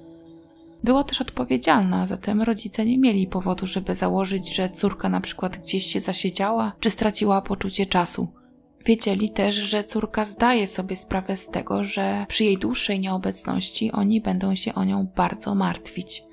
Była 0.84 1.04
też 1.04 1.22
odpowiedzialna, 1.22 2.08
zatem 2.08 2.42
rodzice 2.42 2.86
nie 2.86 2.98
mieli 2.98 3.28
powodu, 3.28 3.66
żeby 3.66 3.96
założyć, 3.96 4.56
że 4.56 4.70
córka 4.70 5.10
na 5.10 5.22
przykład 5.22 5.58
gdzieś 5.58 5.86
się 5.86 6.00
zasiedziała 6.00 6.72
czy 6.80 6.90
straciła 6.90 7.42
poczucie 7.42 7.86
czasu. 7.86 8.28
Wiedzieli 8.86 9.30
też, 9.30 9.56
że 9.56 9.84
córka 9.84 10.25
zdaje 10.25 10.68
sobie 10.68 10.96
sprawę 10.96 11.38
z 11.38 11.48
tego, 11.48 11.84
że 11.84 12.25
przy 12.30 12.44
jej 12.44 12.58
dłuższej 12.58 13.00
nieobecności 13.00 13.92
oni 13.92 14.22
będą 14.22 14.56
się 14.56 14.74
o 14.74 14.84
nią 14.84 15.08
bardzo 15.16 15.56
martwić. 15.56 16.24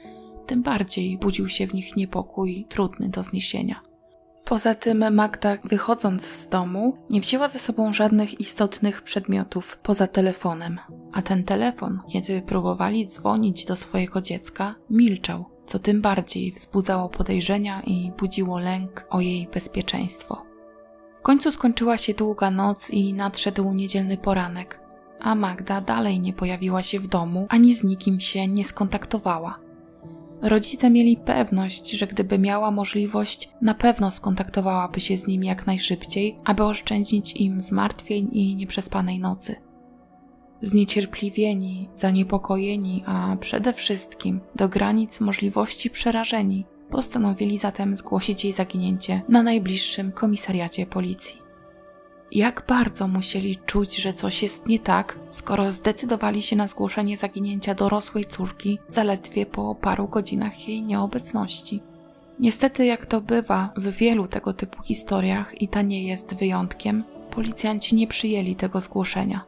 Tym 0.47 0.63
bardziej 0.63 1.19
budził 1.19 1.49
się 1.49 1.67
w 1.67 1.75
nich 1.75 1.97
niepokój 1.97 2.67
trudny 2.69 3.09
do 3.09 3.23
zniesienia. 3.23 3.81
Poza 4.45 4.75
tym 4.75 5.15
Magda, 5.15 5.59
wychodząc 5.65 6.27
z 6.27 6.49
domu, 6.49 6.97
nie 7.11 7.21
wzięła 7.21 7.49
ze 7.49 7.59
sobą 7.59 7.93
żadnych 7.93 8.41
istotnych 8.41 9.03
przedmiotów 9.03 9.79
poza 9.83 10.07
telefonem, 10.07 10.79
a 11.13 11.23
ten 11.23 11.45
telefon, 11.45 11.99
kiedy 12.09 12.43
próbowali 12.43 13.07
dzwonić 13.07 13.65
do 13.65 13.77
swojego 13.77 14.21
dziecka, 14.21 14.75
milczał, 14.91 15.45
co 15.67 15.79
tym 15.79 16.01
bardziej 16.01 16.53
wzbudzało 16.53 17.09
podejrzenia 17.09 17.83
i 17.83 18.13
budziło 18.19 18.59
lęk 18.59 19.07
o 19.11 19.21
jej 19.21 19.49
bezpieczeństwo. 19.55 20.50
W 21.21 21.23
końcu 21.23 21.53
skończyła 21.53 21.99
się 21.99 22.15
długa 22.15 22.51
noc 22.51 22.91
i 22.91 23.15
nadszedł 23.15 23.73
niedzielny 23.73 24.17
poranek, 24.17 24.81
a 25.21 25.35
Magda 25.35 25.81
dalej 25.81 26.21
nie 26.21 26.33
pojawiła 26.33 26.83
się 26.83 27.01
w 27.01 27.07
domu 27.07 27.47
ani 27.49 27.75
z 27.75 27.85
nikim 27.85 28.21
się 28.21 28.49
nie 28.49 28.65
skontaktowała. 28.65 29.59
Rodzice 30.43 30.91
mieli 30.91 31.17
pewność, 31.17 31.91
że 31.91 32.07
gdyby 32.07 32.39
miała 32.39 32.71
możliwość, 32.71 33.51
na 33.63 33.75
pewno 33.75 34.11
skontaktowałaby 34.11 35.01
się 35.01 35.17
z 35.17 35.27
nim 35.27 35.45
jak 35.45 35.67
najszybciej, 35.67 36.39
aby 36.45 36.65
oszczędzić 36.65 37.37
im 37.37 37.63
zmartwień 37.63 38.29
i 38.33 38.57
nieprzespanej 38.57 39.19
nocy. 39.19 39.57
Zniecierpliwieni, 40.63 41.89
zaniepokojeni, 41.95 43.03
a 43.07 43.37
przede 43.41 43.73
wszystkim 43.73 44.41
do 44.57 44.69
granic 44.69 45.21
możliwości 45.21 45.91
przerażeni, 45.91 46.67
postanowili 46.91 47.59
zatem 47.59 47.97
zgłosić 47.97 48.45
jej 48.45 48.53
zaginięcie 48.53 49.23
na 49.29 49.43
najbliższym 49.43 50.13
komisariacie 50.13 50.87
policji. 50.87 51.41
Jak 52.33 52.65
bardzo 52.69 53.09
musieli 53.09 53.57
czuć, 53.67 53.97
że 53.97 54.13
coś 54.13 54.43
jest 54.43 54.67
nie 54.67 54.79
tak, 54.79 55.19
skoro 55.31 55.71
zdecydowali 55.71 56.43
się 56.43 56.57
na 56.57 56.67
zgłoszenie 56.67 57.17
zaginięcia 57.17 57.75
dorosłej 57.75 58.25
córki 58.25 58.79
zaledwie 58.87 59.47
po 59.47 59.75
paru 59.75 60.09
godzinach 60.09 60.69
jej 60.69 60.83
nieobecności. 60.83 61.83
Niestety, 62.39 62.87
jak 62.87 63.07
to 63.07 63.21
bywa 63.21 63.73
w 63.77 63.91
wielu 63.91 64.29
tego 64.29 64.53
typu 64.53 64.83
historiach, 64.83 65.63
i 65.63 65.69
ta 65.69 65.83
nie 65.83 66.07
jest 66.07 66.35
wyjątkiem, 66.35 67.05
policjanci 67.31 67.95
nie 67.97 68.07
przyjęli 68.07 68.55
tego 68.55 68.81
zgłoszenia. 68.81 69.45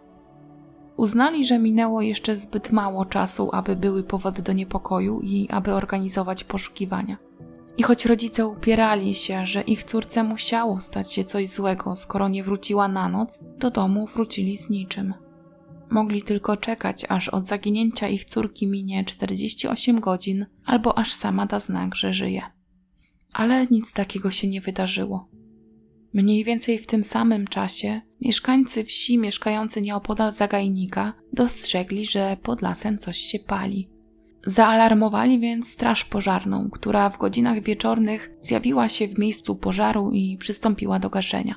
Uznali, 0.97 1.45
że 1.45 1.59
minęło 1.59 2.03
jeszcze 2.03 2.37
zbyt 2.37 2.73
mało 2.73 3.05
czasu, 3.05 3.51
aby 3.53 3.77
były 3.77 4.03
powody 4.03 4.43
do 4.43 4.53
niepokoju 4.53 5.21
i 5.21 5.49
aby 5.51 5.75
organizować 5.75 6.45
poszukiwania. 6.45 7.17
I 7.77 7.83
choć 7.83 8.07
rodzice 8.07 8.47
upierali 8.47 9.15
się, 9.15 9.47
że 9.47 9.61
ich 9.61 9.85
córce 9.85 10.23
musiało 10.23 10.81
stać 10.81 11.13
się 11.13 11.25
coś 11.25 11.49
złego, 11.49 11.97
skoro 11.97 12.29
nie 12.29 12.43
wróciła 12.43 12.89
na 12.89 13.09
noc, 13.09 13.45
do 13.59 13.71
domu 13.71 14.07
wrócili 14.07 14.57
z 14.57 14.71
niczym. 14.71 15.15
Mogli 15.91 16.23
tylko 16.23 16.57
czekać, 16.57 17.07
aż 17.09 17.29
od 17.29 17.47
zaginięcia 17.47 18.09
ich 18.09 18.25
córki 18.25 18.67
minie 18.67 19.05
48 19.05 20.01
godzin, 20.01 20.47
albo 20.65 20.99
aż 20.99 21.13
sama 21.13 21.47
da 21.47 21.61
znak, 21.61 21.95
że 21.95 22.13
żyje. 22.13 22.43
Ale 23.33 23.67
nic 23.67 23.93
takiego 23.93 24.31
się 24.31 24.49
nie 24.49 24.61
wydarzyło. 24.61 25.29
Mniej 26.15 26.45
więcej 26.45 26.79
w 26.79 26.87
tym 26.87 27.05
samym 27.05 27.47
czasie 27.47 28.01
mieszkańcy 28.21 28.85
wsi 28.85 29.19
mieszkający 29.19 29.81
nieopodal 29.81 30.33
zagajnika 30.33 31.13
dostrzegli, 31.33 32.05
że 32.05 32.37
pod 32.43 32.63
lasem 32.63 32.99
coś 32.99 33.19
się 33.19 33.39
pali. 33.39 33.92
Zaalarmowali 34.47 35.39
więc 35.39 35.71
straż 35.71 36.05
pożarną, 36.05 36.69
która 36.71 37.11
w 37.11 37.19
godzinach 37.19 37.63
wieczornych 37.63 38.31
zjawiła 38.43 38.89
się 38.89 39.09
w 39.09 39.19
miejscu 39.19 39.57
pożaru 39.57 40.11
i 40.13 40.37
przystąpiła 40.37 40.99
do 40.99 41.11
gaszenia. 41.11 41.55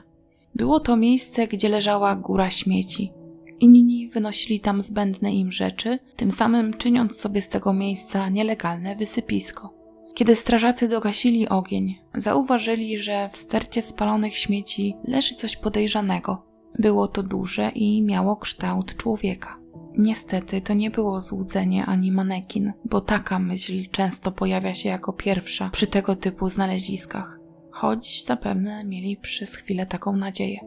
Było 0.55 0.79
to 0.79 0.97
miejsce, 0.97 1.47
gdzie 1.47 1.69
leżała 1.69 2.15
góra 2.15 2.49
śmieci. 2.49 3.11
Inni 3.59 4.09
wynosili 4.09 4.59
tam 4.59 4.81
zbędne 4.81 5.33
im 5.33 5.51
rzeczy, 5.51 5.99
tym 6.15 6.31
samym 6.31 6.73
czyniąc 6.73 7.17
sobie 7.17 7.41
z 7.41 7.49
tego 7.49 7.73
miejsca 7.73 8.29
nielegalne 8.29 8.95
wysypisko. 8.95 9.73
Kiedy 10.13 10.35
strażacy 10.35 10.87
dogasili 10.87 11.49
ogień, 11.49 11.95
zauważyli, 12.15 12.97
że 12.97 13.29
w 13.33 13.37
stercie 13.37 13.81
spalonych 13.81 14.37
śmieci 14.37 14.95
leży 15.03 15.35
coś 15.35 15.55
podejrzanego. 15.57 16.45
Było 16.79 17.07
to 17.07 17.23
duże 17.23 17.69
i 17.69 18.01
miało 18.01 18.37
kształt 18.37 18.97
człowieka. 18.97 19.64
Niestety 19.97 20.61
to 20.61 20.73
nie 20.73 20.89
było 20.89 21.21
złudzenie 21.21 21.85
ani 21.85 22.11
manekin, 22.11 22.73
bo 22.85 23.01
taka 23.01 23.39
myśl 23.39 23.73
często 23.91 24.31
pojawia 24.31 24.73
się 24.73 24.89
jako 24.89 25.13
pierwsza 25.13 25.69
przy 25.69 25.87
tego 25.87 26.15
typu 26.15 26.49
znaleziskach, 26.49 27.39
choć 27.71 28.25
zapewne 28.25 28.83
mieli 28.83 29.17
przez 29.17 29.55
chwilę 29.55 29.85
taką 29.85 30.15
nadzieję. 30.15 30.59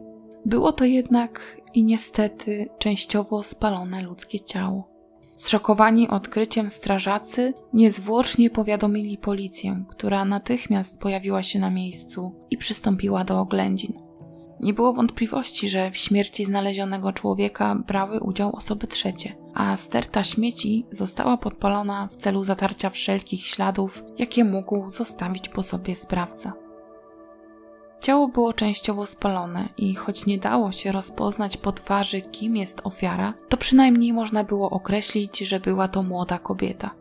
Było 0.45 0.71
to 0.71 0.85
jednak 0.85 1.57
i 1.73 1.83
niestety 1.83 2.69
częściowo 2.79 3.43
spalone 3.43 4.01
ludzkie 4.03 4.39
ciało. 4.39 4.89
Zszokowani 5.35 6.09
odkryciem 6.09 6.69
strażacy 6.69 7.53
niezwłocznie 7.73 8.49
powiadomili 8.49 9.17
policję, 9.17 9.83
która 9.87 10.25
natychmiast 10.25 11.01
pojawiła 11.01 11.43
się 11.43 11.59
na 11.59 11.69
miejscu 11.69 12.35
i 12.49 12.57
przystąpiła 12.57 13.23
do 13.23 13.39
oględzin. 13.39 14.08
Nie 14.59 14.73
było 14.73 14.93
wątpliwości, 14.93 15.69
że 15.69 15.91
w 15.91 15.97
śmierci 15.97 16.45
znalezionego 16.45 17.13
człowieka 17.13 17.75
brały 17.75 18.19
udział 18.19 18.55
osoby 18.55 18.87
trzecie, 18.87 19.35
a 19.53 19.77
sterta 19.77 20.23
śmieci 20.23 20.85
została 20.91 21.37
podpalona 21.37 22.07
w 22.11 22.17
celu 22.17 22.43
zatarcia 22.43 22.89
wszelkich 22.89 23.45
śladów, 23.45 24.03
jakie 24.17 24.43
mógł 24.43 24.91
zostawić 24.91 25.49
po 25.49 25.63
sobie 25.63 25.95
sprawca. 25.95 26.53
Ciało 28.01 28.27
było 28.27 28.53
częściowo 28.53 29.05
spalone 29.05 29.69
i 29.77 29.95
choć 29.95 30.25
nie 30.25 30.37
dało 30.37 30.71
się 30.71 30.91
rozpoznać 30.91 31.57
po 31.57 31.71
twarzy, 31.71 32.21
kim 32.21 32.57
jest 32.57 32.81
ofiara, 32.83 33.33
to 33.49 33.57
przynajmniej 33.57 34.13
można 34.13 34.43
było 34.43 34.69
określić, 34.69 35.39
że 35.39 35.59
była 35.59 35.87
to 35.87 36.03
młoda 36.03 36.39
kobieta 36.39 36.95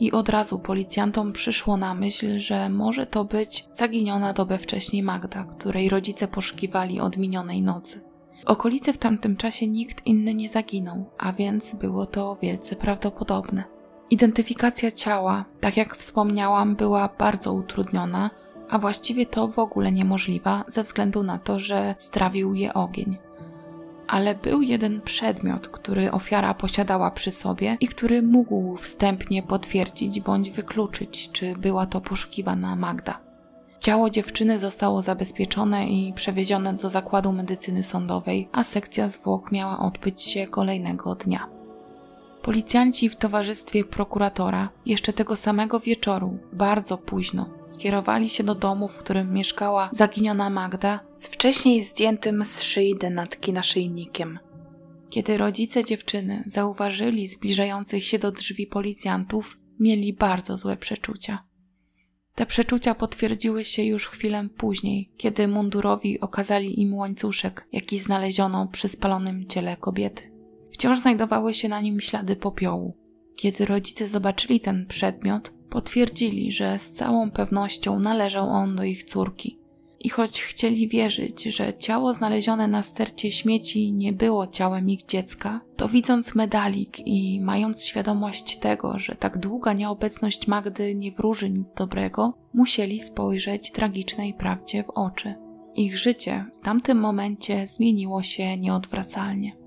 i 0.00 0.12
od 0.12 0.28
razu 0.28 0.58
policjantom 0.58 1.32
przyszło 1.32 1.76
na 1.76 1.94
myśl, 1.94 2.38
że 2.38 2.68
może 2.68 3.06
to 3.06 3.24
być 3.24 3.68
zaginiona 3.72 4.32
dobę 4.32 4.58
wcześniej 4.58 5.02
Magda, 5.02 5.44
której 5.44 5.88
rodzice 5.88 6.28
poszukiwali 6.28 7.00
od 7.00 7.16
minionej 7.16 7.62
nocy. 7.62 8.00
W 8.44 8.50
okolicy 8.50 8.92
w 8.92 8.98
tamtym 8.98 9.36
czasie 9.36 9.66
nikt 9.66 10.06
inny 10.06 10.34
nie 10.34 10.48
zaginął, 10.48 11.10
a 11.18 11.32
więc 11.32 11.74
było 11.74 12.06
to 12.06 12.36
wielce 12.42 12.76
prawdopodobne. 12.76 13.64
Identyfikacja 14.10 14.90
ciała, 14.90 15.44
tak 15.60 15.76
jak 15.76 15.96
wspomniałam, 15.96 16.76
była 16.76 17.08
bardzo 17.18 17.52
utrudniona, 17.52 18.30
a 18.70 18.78
właściwie 18.78 19.26
to 19.26 19.48
w 19.48 19.58
ogóle 19.58 19.92
niemożliwa 19.92 20.64
ze 20.66 20.82
względu 20.82 21.22
na 21.22 21.38
to, 21.38 21.58
że 21.58 21.94
strawił 21.98 22.54
je 22.54 22.74
ogień 22.74 23.16
ale 24.10 24.34
był 24.34 24.62
jeden 24.62 25.00
przedmiot, 25.00 25.68
który 25.68 26.12
ofiara 26.12 26.54
posiadała 26.54 27.10
przy 27.10 27.32
sobie 27.32 27.76
i 27.80 27.88
który 27.88 28.22
mógł 28.22 28.76
wstępnie 28.76 29.42
potwierdzić 29.42 30.20
bądź 30.20 30.50
wykluczyć, 30.50 31.30
czy 31.32 31.54
była 31.54 31.86
to 31.86 32.00
poszukiwana 32.00 32.76
Magda. 32.76 33.18
Ciało 33.78 34.10
dziewczyny 34.10 34.58
zostało 34.58 35.02
zabezpieczone 35.02 35.88
i 35.88 36.12
przewiezione 36.12 36.72
do 36.74 36.90
zakładu 36.90 37.32
medycyny 37.32 37.82
sądowej, 37.82 38.48
a 38.52 38.64
sekcja 38.64 39.08
zwłok 39.08 39.52
miała 39.52 39.78
odbyć 39.78 40.22
się 40.22 40.46
kolejnego 40.46 41.14
dnia. 41.14 41.59
Policjanci 42.42 43.08
w 43.08 43.16
towarzystwie 43.16 43.84
prokuratora 43.84 44.68
jeszcze 44.86 45.12
tego 45.12 45.36
samego 45.36 45.80
wieczoru, 45.80 46.38
bardzo 46.52 46.98
późno, 46.98 47.50
skierowali 47.64 48.28
się 48.28 48.44
do 48.44 48.54
domu, 48.54 48.88
w 48.88 48.98
którym 48.98 49.34
mieszkała 49.34 49.90
zaginiona 49.92 50.50
Magda 50.50 51.00
z 51.16 51.28
wcześniej 51.28 51.84
zdjętym 51.84 52.44
z 52.44 52.62
szyi 52.62 52.96
denatki 52.98 53.52
naszyjnikiem. 53.52 54.38
Kiedy 55.10 55.38
rodzice 55.38 55.84
dziewczyny 55.84 56.44
zauważyli 56.46 57.26
zbliżających 57.26 58.04
się 58.04 58.18
do 58.18 58.32
drzwi 58.32 58.66
policjantów, 58.66 59.58
mieli 59.80 60.12
bardzo 60.12 60.56
złe 60.56 60.76
przeczucia. 60.76 61.44
Te 62.34 62.46
przeczucia 62.46 62.94
potwierdziły 62.94 63.64
się 63.64 63.82
już 63.82 64.08
chwilę 64.08 64.48
później, 64.56 65.12
kiedy 65.16 65.48
mundurowi 65.48 66.20
okazali 66.20 66.80
im 66.80 66.94
łańcuszek, 66.94 67.68
jaki 67.72 67.98
znaleziono 67.98 68.66
przy 68.66 68.88
spalonym 68.88 69.46
ciele 69.46 69.76
kobiety. 69.76 70.29
Wciąż 70.80 70.98
znajdowały 70.98 71.54
się 71.54 71.68
na 71.68 71.80
nim 71.80 72.00
ślady 72.00 72.36
popiołu. 72.36 72.96
Kiedy 73.36 73.64
rodzice 73.64 74.08
zobaczyli 74.08 74.60
ten 74.60 74.86
przedmiot, 74.86 75.52
potwierdzili, 75.70 76.52
że 76.52 76.78
z 76.78 76.90
całą 76.90 77.30
pewnością 77.30 77.98
należał 77.98 78.48
on 78.48 78.76
do 78.76 78.84
ich 78.84 79.04
córki. 79.04 79.58
I 79.98 80.08
choć 80.08 80.42
chcieli 80.42 80.88
wierzyć, 80.88 81.42
że 81.42 81.78
ciało 81.78 82.12
znalezione 82.12 82.68
na 82.68 82.82
stercie 82.82 83.30
śmieci 83.30 83.92
nie 83.92 84.12
było 84.12 84.46
ciałem 84.46 84.90
ich 84.90 85.06
dziecka, 85.06 85.60
to 85.76 85.88
widząc 85.88 86.34
medalik 86.34 87.06
i 87.06 87.40
mając 87.40 87.84
świadomość 87.84 88.58
tego, 88.58 88.98
że 88.98 89.14
tak 89.14 89.38
długa 89.38 89.72
nieobecność 89.72 90.46
Magdy 90.46 90.94
nie 90.94 91.12
wróży 91.12 91.50
nic 91.50 91.72
dobrego, 91.72 92.34
musieli 92.54 93.00
spojrzeć 93.00 93.72
tragicznej 93.72 94.34
prawdzie 94.34 94.84
w 94.84 94.90
oczy. 94.90 95.34
Ich 95.74 95.98
życie 95.98 96.44
w 96.60 96.64
tamtym 96.64 96.98
momencie 96.98 97.66
zmieniło 97.66 98.22
się 98.22 98.56
nieodwracalnie. 98.56 99.59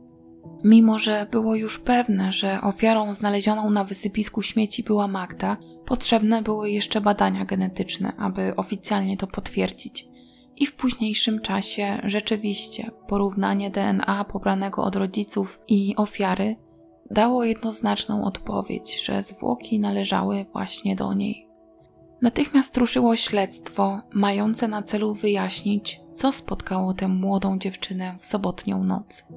Mimo, 0.63 0.99
że 0.99 1.27
było 1.31 1.55
już 1.55 1.79
pewne, 1.79 2.31
że 2.31 2.61
ofiarą 2.61 3.13
znalezioną 3.13 3.69
na 3.69 3.83
wysypisku 3.83 4.41
śmieci 4.41 4.83
była 4.83 5.07
Magda, 5.07 5.57
potrzebne 5.85 6.41
były 6.41 6.71
jeszcze 6.71 7.01
badania 7.01 7.45
genetyczne, 7.45 8.13
aby 8.17 8.55
oficjalnie 8.55 9.17
to 9.17 9.27
potwierdzić. 9.27 10.07
I 10.55 10.65
w 10.65 10.75
późniejszym 10.75 11.41
czasie 11.41 12.01
rzeczywiście 12.03 12.91
porównanie 13.07 13.71
DNA 13.71 14.23
pobranego 14.23 14.83
od 14.83 14.95
rodziców 14.95 15.59
i 15.67 15.95
ofiary 15.95 16.55
dało 17.11 17.43
jednoznaczną 17.43 18.25
odpowiedź, 18.25 19.05
że 19.05 19.23
zwłoki 19.23 19.79
należały 19.79 20.45
właśnie 20.53 20.95
do 20.95 21.13
niej. 21.13 21.47
Natychmiast 22.21 22.77
ruszyło 22.77 23.15
śledztwo, 23.15 24.01
mające 24.13 24.67
na 24.67 24.83
celu 24.83 25.13
wyjaśnić, 25.13 26.01
co 26.11 26.31
spotkało 26.31 26.93
tę 26.93 27.07
młodą 27.07 27.57
dziewczynę 27.57 28.15
w 28.19 28.25
sobotnią 28.25 28.83
noc. 28.83 29.27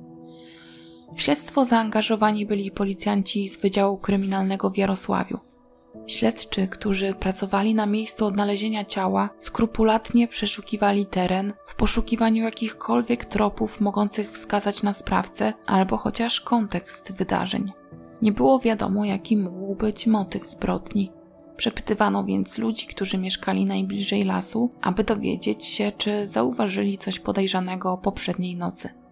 W 1.14 1.22
śledztwo 1.22 1.64
zaangażowani 1.64 2.46
byli 2.46 2.70
policjanci 2.70 3.48
z 3.48 3.56
Wydziału 3.56 3.98
Kryminalnego 3.98 4.70
w 4.70 4.76
Jarosławiu. 4.76 5.38
Śledczy, 6.06 6.68
którzy 6.68 7.14
pracowali 7.14 7.74
na 7.74 7.86
miejscu 7.86 8.26
odnalezienia 8.26 8.84
ciała, 8.84 9.30
skrupulatnie 9.38 10.28
przeszukiwali 10.28 11.06
teren 11.06 11.52
w 11.66 11.74
poszukiwaniu 11.74 12.44
jakichkolwiek 12.44 13.24
tropów 13.24 13.80
mogących 13.80 14.32
wskazać 14.32 14.82
na 14.82 14.92
sprawcę 14.92 15.52
albo 15.66 15.96
chociaż 15.96 16.40
kontekst 16.40 17.12
wydarzeń. 17.12 17.72
Nie 18.22 18.32
było 18.32 18.58
wiadomo, 18.58 19.04
jaki 19.04 19.36
mógł 19.36 19.74
być 19.74 20.06
motyw 20.06 20.46
zbrodni. 20.46 21.12
Przepytywano 21.56 22.24
więc 22.24 22.58
ludzi, 22.58 22.86
którzy 22.86 23.18
mieszkali 23.18 23.66
najbliżej 23.66 24.24
lasu, 24.24 24.70
aby 24.82 25.04
dowiedzieć 25.04 25.64
się, 25.64 25.92
czy 25.98 26.28
zauważyli 26.28 26.98
coś 26.98 27.20
podejrzanego 27.20 27.98
poprzedniej 27.98 28.56
nocy. 28.56 29.05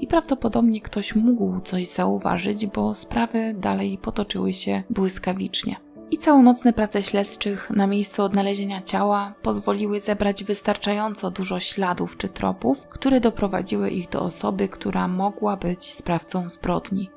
I 0.00 0.06
prawdopodobnie 0.06 0.80
ktoś 0.80 1.14
mógł 1.14 1.60
coś 1.60 1.86
zauważyć, 1.86 2.66
bo 2.66 2.94
sprawy 2.94 3.54
dalej 3.58 3.98
potoczyły 3.98 4.52
się 4.52 4.82
błyskawicznie. 4.90 5.76
I 6.10 6.18
całonocne 6.18 6.72
prace 6.72 7.02
śledczych 7.02 7.70
na 7.70 7.86
miejscu 7.86 8.22
odnalezienia 8.22 8.82
ciała 8.82 9.34
pozwoliły 9.42 10.00
zebrać 10.00 10.44
wystarczająco 10.44 11.30
dużo 11.30 11.60
śladów 11.60 12.16
czy 12.16 12.28
tropów, 12.28 12.86
które 12.86 13.20
doprowadziły 13.20 13.90
ich 13.90 14.08
do 14.08 14.22
osoby, 14.22 14.68
która 14.68 15.08
mogła 15.08 15.56
być 15.56 15.94
sprawcą 15.94 16.48
zbrodni. 16.48 17.10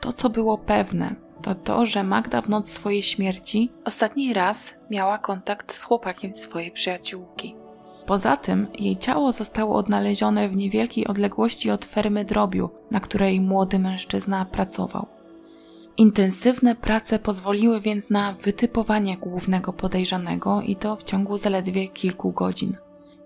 To, 0.00 0.12
co 0.12 0.30
było 0.30 0.58
pewne, 0.58 1.14
to 1.42 1.54
to, 1.54 1.86
że 1.86 2.04
Magda 2.04 2.40
w 2.40 2.48
noc 2.48 2.70
swojej 2.70 3.02
śmierci 3.02 3.72
ostatni 3.84 4.34
raz 4.34 4.80
miała 4.90 5.18
kontakt 5.18 5.74
z 5.74 5.84
chłopakiem 5.84 6.36
swojej 6.36 6.70
przyjaciółki. 6.70 7.63
Poza 8.06 8.36
tym 8.36 8.66
jej 8.78 8.96
ciało 8.96 9.32
zostało 9.32 9.74
odnalezione 9.76 10.48
w 10.48 10.56
niewielkiej 10.56 11.06
odległości 11.06 11.70
od 11.70 11.84
fermy 11.84 12.24
drobiu, 12.24 12.70
na 12.90 13.00
której 13.00 13.40
młody 13.40 13.78
mężczyzna 13.78 14.44
pracował. 14.44 15.06
Intensywne 15.96 16.74
prace 16.74 17.18
pozwoliły 17.18 17.80
więc 17.80 18.10
na 18.10 18.32
wytypowanie 18.32 19.16
głównego 19.16 19.72
podejrzanego 19.72 20.62
i 20.62 20.76
to 20.76 20.96
w 20.96 21.04
ciągu 21.04 21.38
zaledwie 21.38 21.88
kilku 21.88 22.32
godzin. 22.32 22.76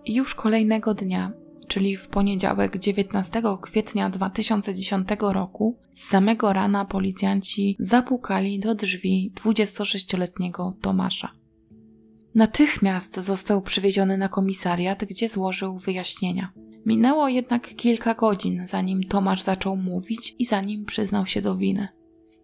Już 0.06 0.34
kolejnego 0.34 0.94
dnia 0.94 1.32
czyli 1.68 1.96
w 1.96 2.08
poniedziałek 2.08 2.78
19 2.78 3.42
kwietnia 3.60 4.10
2010 4.10 5.08
roku, 5.20 5.78
z 5.94 6.08
samego 6.08 6.52
rana 6.52 6.84
policjanci 6.84 7.76
zapukali 7.80 8.58
do 8.58 8.74
drzwi 8.74 9.32
26-letniego 9.44 10.74
Tomasza. 10.80 11.37
Natychmiast 12.34 13.20
został 13.20 13.62
przywieziony 13.62 14.18
na 14.18 14.28
komisariat, 14.28 15.04
gdzie 15.04 15.28
złożył 15.28 15.78
wyjaśnienia. 15.78 16.52
Minęło 16.86 17.28
jednak 17.28 17.74
kilka 17.76 18.14
godzin, 18.14 18.66
zanim 18.66 19.02
Tomasz 19.02 19.42
zaczął 19.42 19.76
mówić 19.76 20.34
i 20.38 20.44
zanim 20.44 20.84
przyznał 20.84 21.26
się 21.26 21.40
do 21.40 21.56
winy. 21.56 21.88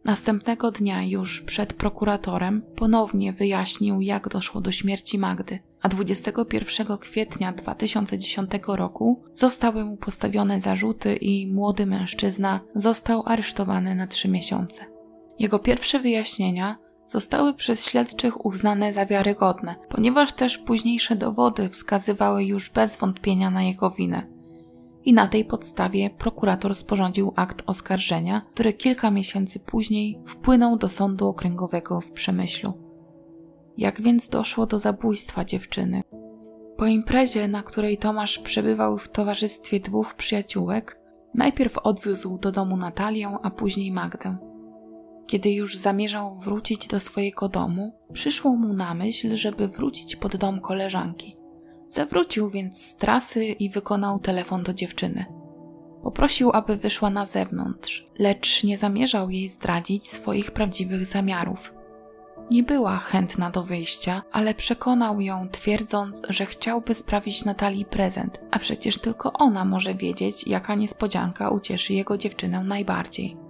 Następnego 0.04 0.70
dnia, 0.70 1.02
już 1.04 1.40
przed 1.40 1.72
prokuratorem, 1.72 2.62
ponownie 2.76 3.32
wyjaśnił, 3.32 4.00
jak 4.00 4.28
doszło 4.28 4.60
do 4.60 4.72
śmierci 4.72 5.18
Magdy, 5.18 5.58
a 5.82 5.88
21 5.88 6.98
kwietnia 6.98 7.52
2010 7.52 8.50
roku 8.66 9.22
zostały 9.34 9.84
mu 9.84 9.96
postawione 9.96 10.60
zarzuty 10.60 11.16
i 11.16 11.52
młody 11.52 11.86
mężczyzna 11.86 12.60
został 12.74 13.22
aresztowany 13.26 13.94
na 13.94 14.06
trzy 14.06 14.28
miesiące. 14.28 14.84
Jego 15.38 15.58
pierwsze 15.58 16.00
wyjaśnienia 16.00 16.78
zostały 17.06 17.54
przez 17.54 17.86
śledczych 17.86 18.46
uznane 18.46 18.92
za 18.92 19.06
wiarygodne, 19.06 19.74
ponieważ 19.88 20.32
też 20.32 20.58
późniejsze 20.58 21.16
dowody 21.16 21.68
wskazywały 21.68 22.44
już 22.44 22.70
bez 22.70 22.96
wątpienia 22.96 23.50
na 23.50 23.62
jego 23.62 23.90
winę 23.90 24.34
i 25.04 25.12
na 25.12 25.28
tej 25.28 25.44
podstawie 25.44 26.10
prokurator 26.10 26.74
sporządził 26.74 27.32
akt 27.36 27.62
oskarżenia, 27.66 28.42
który 28.52 28.72
kilka 28.72 29.10
miesięcy 29.10 29.60
później 29.60 30.20
wpłynął 30.26 30.76
do 30.76 30.88
sądu 30.88 31.28
okręgowego 31.28 32.00
w 32.00 32.10
Przemyślu. 32.10 32.72
Jak 33.78 34.02
więc 34.02 34.28
doszło 34.28 34.66
do 34.66 34.78
zabójstwa 34.78 35.44
dziewczyny? 35.44 36.02
Po 36.76 36.86
imprezie, 36.86 37.48
na 37.48 37.62
której 37.62 37.98
Tomasz 37.98 38.38
przebywał 38.38 38.98
w 38.98 39.08
towarzystwie 39.08 39.80
dwóch 39.80 40.14
przyjaciółek, 40.14 41.00
najpierw 41.34 41.78
odwiózł 41.78 42.38
do 42.38 42.52
domu 42.52 42.76
Natalię, 42.76 43.38
a 43.42 43.50
później 43.50 43.92
Magdę. 43.92 44.53
Kiedy 45.26 45.50
już 45.50 45.76
zamierzał 45.76 46.38
wrócić 46.38 46.86
do 46.86 47.00
swojego 47.00 47.48
domu, 47.48 47.94
przyszło 48.12 48.56
mu 48.56 48.72
na 48.72 48.94
myśl, 48.94 49.36
żeby 49.36 49.68
wrócić 49.68 50.16
pod 50.16 50.36
dom 50.36 50.60
koleżanki. 50.60 51.36
Zawrócił 51.88 52.50
więc 52.50 52.82
z 52.82 52.96
trasy 52.96 53.44
i 53.44 53.70
wykonał 53.70 54.18
telefon 54.18 54.62
do 54.62 54.74
dziewczyny. 54.74 55.24
Poprosił, 56.02 56.50
aby 56.52 56.76
wyszła 56.76 57.10
na 57.10 57.26
zewnątrz, 57.26 58.06
lecz 58.18 58.64
nie 58.64 58.78
zamierzał 58.78 59.30
jej 59.30 59.48
zdradzić 59.48 60.08
swoich 60.08 60.50
prawdziwych 60.50 61.06
zamiarów. 61.06 61.74
Nie 62.50 62.62
była 62.62 62.96
chętna 62.96 63.50
do 63.50 63.62
wyjścia, 63.62 64.22
ale 64.32 64.54
przekonał 64.54 65.20
ją, 65.20 65.48
twierdząc, 65.48 66.22
że 66.28 66.46
chciałby 66.46 66.94
sprawić 66.94 67.44
Natalii 67.44 67.84
prezent, 67.84 68.40
a 68.50 68.58
przecież 68.58 68.98
tylko 68.98 69.32
ona 69.32 69.64
może 69.64 69.94
wiedzieć, 69.94 70.46
jaka 70.46 70.74
niespodzianka 70.74 71.50
ucieszy 71.50 71.94
jego 71.94 72.18
dziewczynę 72.18 72.64
najbardziej. 72.64 73.43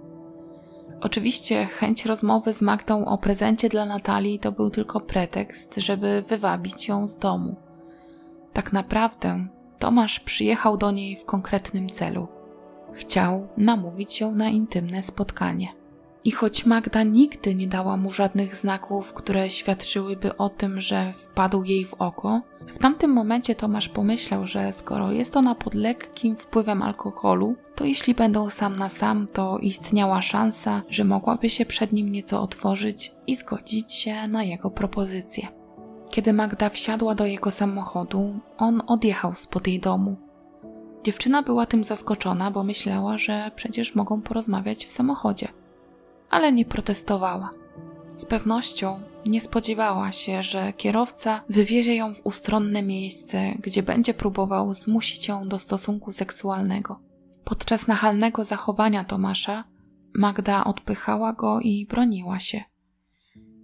Oczywiście 1.05 1.65
chęć 1.65 2.05
rozmowy 2.05 2.53
z 2.53 2.61
Magdą 2.61 3.05
o 3.05 3.17
prezencie 3.17 3.69
dla 3.69 3.85
Natalii 3.85 4.39
to 4.39 4.51
był 4.51 4.69
tylko 4.69 4.99
pretekst, 4.99 5.75
żeby 5.77 6.23
wywabić 6.27 6.87
ją 6.87 7.07
z 7.07 7.17
domu. 7.17 7.55
Tak 8.53 8.73
naprawdę 8.73 9.47
Tomasz 9.79 10.19
przyjechał 10.19 10.77
do 10.77 10.91
niej 10.91 11.17
w 11.17 11.25
konkretnym 11.25 11.89
celu. 11.89 12.27
Chciał 12.93 13.47
namówić 13.57 14.21
ją 14.21 14.35
na 14.35 14.49
intymne 14.49 15.03
spotkanie. 15.03 15.67
I 16.25 16.31
choć 16.31 16.65
Magda 16.65 17.03
nigdy 17.03 17.55
nie 17.55 17.67
dała 17.67 17.97
mu 17.97 18.11
żadnych 18.11 18.55
znaków, 18.55 19.13
które 19.13 19.49
świadczyłyby 19.49 20.37
o 20.37 20.49
tym, 20.49 20.81
że 20.81 21.13
wpadł 21.13 21.63
jej 21.63 21.85
w 21.85 21.93
oko, 21.93 22.41
w 22.73 22.79
tamtym 22.79 23.11
momencie 23.11 23.55
Tomasz 23.55 23.89
pomyślał, 23.89 24.47
że 24.47 24.73
skoro 24.73 25.11
jest 25.11 25.37
ona 25.37 25.55
pod 25.55 25.73
lekkim 25.73 26.35
wpływem 26.35 26.81
alkoholu, 26.81 27.55
to 27.75 27.85
jeśli 27.85 28.13
będą 28.13 28.49
sam 28.49 28.75
na 28.75 28.89
sam, 28.89 29.27
to 29.33 29.57
istniała 29.57 30.21
szansa, 30.21 30.81
że 30.89 31.03
mogłaby 31.03 31.49
się 31.49 31.65
przed 31.65 31.91
nim 31.93 32.11
nieco 32.11 32.41
otworzyć 32.41 33.11
i 33.27 33.35
zgodzić 33.35 33.93
się 33.93 34.27
na 34.27 34.43
jego 34.43 34.71
propozycję. 34.71 35.47
Kiedy 36.09 36.33
Magda 36.33 36.69
wsiadła 36.69 37.15
do 37.15 37.25
jego 37.25 37.51
samochodu, 37.51 38.39
on 38.57 38.81
odjechał 38.87 39.33
spod 39.35 39.67
jej 39.67 39.79
domu. 39.79 40.17
Dziewczyna 41.03 41.43
była 41.43 41.65
tym 41.65 41.83
zaskoczona, 41.83 42.51
bo 42.51 42.63
myślała, 42.63 43.17
że 43.17 43.51
przecież 43.55 43.95
mogą 43.95 44.21
porozmawiać 44.21 44.85
w 44.85 44.91
samochodzie, 44.91 45.47
ale 46.29 46.51
nie 46.51 46.65
protestowała. 46.65 47.49
Z 48.15 48.25
pewnością 48.25 48.99
nie 49.25 49.41
spodziewała 49.41 50.11
się, 50.11 50.43
że 50.43 50.73
kierowca 50.73 51.43
wywiezie 51.49 51.95
ją 51.95 52.13
w 52.13 52.21
ustronne 52.23 52.81
miejsce, 52.81 53.51
gdzie 53.59 53.83
będzie 53.83 54.13
próbował 54.13 54.73
zmusić 54.73 55.27
ją 55.27 55.47
do 55.47 55.59
stosunku 55.59 56.11
seksualnego. 56.11 56.99
Podczas 57.43 57.87
nachalnego 57.87 58.43
zachowania 58.43 59.03
Tomasza 59.03 59.63
Magda 60.13 60.63
odpychała 60.63 61.33
go 61.33 61.59
i 61.59 61.85
broniła 61.89 62.39
się. 62.39 62.63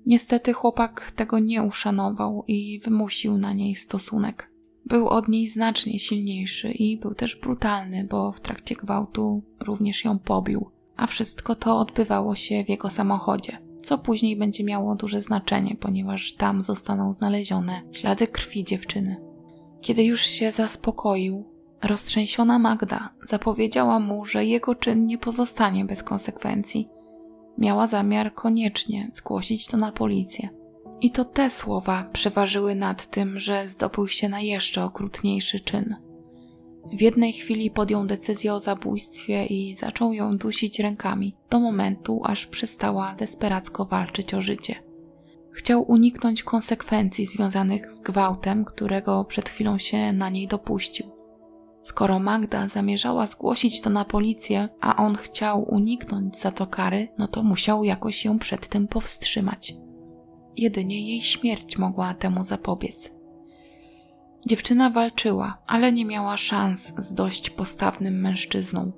Niestety 0.06 0.54
chłopak 0.54 1.12
tego 1.12 1.40
nie 1.40 1.64
uszanował 1.64 2.44
i 2.48 2.80
wymusił 2.80 3.38
na 3.38 3.54
niej 3.54 3.76
stosunek. 3.76 4.52
Był 4.86 5.08
od 5.08 5.28
niej 5.28 5.48
znacznie 5.48 6.00
silniejszy 6.00 6.72
i 6.72 6.98
był 6.98 7.16
też 7.16 7.36
brutalny, 7.36 8.08
bo 8.10 8.32
w 8.32 8.40
trakcie 8.40 8.76
gwałtu 8.76 9.44
również 9.60 10.06
ją 10.06 10.20
pobił, 10.20 10.72
a 11.02 11.08
wszystko 11.08 11.56
to 11.56 11.80
odbywało 11.80 12.36
się 12.36 12.64
w 12.64 12.70
jego 12.70 12.90
samochodzie, 12.90 13.58
co 13.84 13.98
później 13.98 14.38
będzie 14.38 14.64
miało 14.64 14.96
duże 14.96 15.22
znaczenie, 15.22 15.76
ponieważ 15.80 16.34
tam 16.34 16.62
zostaną 16.62 17.14
znalezione 17.14 17.82
ślady 17.92 18.28
krwi 18.28 18.64
dziewczyny. 18.64 19.16
Kiedy 19.82 20.04
już 20.04 20.22
się 20.22 20.52
zaspokoił, 20.52 21.46
roztrzęsiona 21.84 22.60
Magda 22.60 23.10
zapowiedziała 23.28 24.00
mu, 24.00 24.26
że 24.26 24.46
jego 24.46 24.76
czyn 24.76 25.06
nie 25.06 25.18
pozostanie 25.18 25.86
bez 25.86 26.04
konsekwencji. 26.04 26.90
Miała 27.58 27.88
zamiar 27.88 28.34
koniecznie 28.34 29.12
zgłosić 29.14 29.68
to 29.68 29.78
na 29.78 29.92
policję. 29.92 30.50
I 31.02 31.12
to 31.12 31.26
te 31.26 31.50
słowa 31.50 32.10
przeważyły 32.14 32.76
nad 32.76 33.06
tym, 33.06 33.40
że 33.40 33.68
zdobył 33.68 34.08
się 34.08 34.30
na 34.30 34.42
jeszcze 34.42 34.84
okrutniejszy 34.84 35.60
czyn. 35.60 35.96
W 36.86 37.02
jednej 37.02 37.34
chwili 37.34 37.72
podjął 37.72 38.06
decyzję 38.06 38.54
o 38.54 38.60
zabójstwie 38.60 39.46
i 39.46 39.76
zaczął 39.76 40.14
ją 40.14 40.38
dusić 40.38 40.80
rękami, 40.80 41.36
do 41.50 41.60
momentu, 41.60 42.22
aż 42.24 42.48
przestała 42.48 43.16
desperacko 43.16 43.86
walczyć 43.86 44.34
o 44.34 44.42
życie. 44.42 44.76
Chciał 45.52 45.92
uniknąć 45.92 46.44
konsekwencji 46.44 47.26
związanych 47.26 47.92
z 47.92 48.00
gwałtem, 48.00 48.66
którego 48.66 49.26
przed 49.26 49.50
chwilą 49.50 49.78
się 49.78 50.14
na 50.14 50.30
niej 50.30 50.48
dopuścił. 50.48 51.06
Skoro 51.84 52.20
Magda 52.20 52.68
zamierzała 52.68 53.28
zgłosić 53.28 53.82
to 53.82 53.90
na 53.90 54.06
policję, 54.06 54.70
a 54.82 54.96
on 54.96 55.16
chciał 55.16 55.74
uniknąć 55.74 56.38
za 56.38 56.52
to 56.52 56.68
kary, 56.68 57.08
no 57.18 57.28
to 57.28 57.44
musiał 57.44 57.84
jakoś 57.84 58.26
ją 58.26 58.40
przed 58.40 58.68
tym 58.68 58.88
powstrzymać. 58.88 59.76
Jedynie 60.58 61.10
jej 61.10 61.22
śmierć 61.22 61.78
mogła 61.78 62.14
temu 62.14 62.44
zapobiec. 62.44 63.21
Dziewczyna 64.46 64.90
walczyła, 64.90 65.58
ale 65.68 65.92
nie 65.92 66.06
miała 66.06 66.38
szans 66.38 66.94
z 66.98 67.14
dość 67.14 67.50
postawnym 67.50 68.22
mężczyzną. 68.22 68.92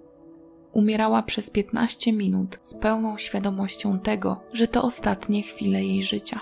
Umierała 0.72 1.24
przez 1.24 1.50
15 1.50 2.14
minut 2.14 2.60
z 2.62 2.76
pełną 2.76 3.18
świadomością 3.18 4.00
tego, 4.00 4.42
że 4.54 4.68
to 4.68 4.84
ostatnie 4.84 5.42
chwile 5.42 5.84
jej 5.84 6.04
życia. 6.04 6.40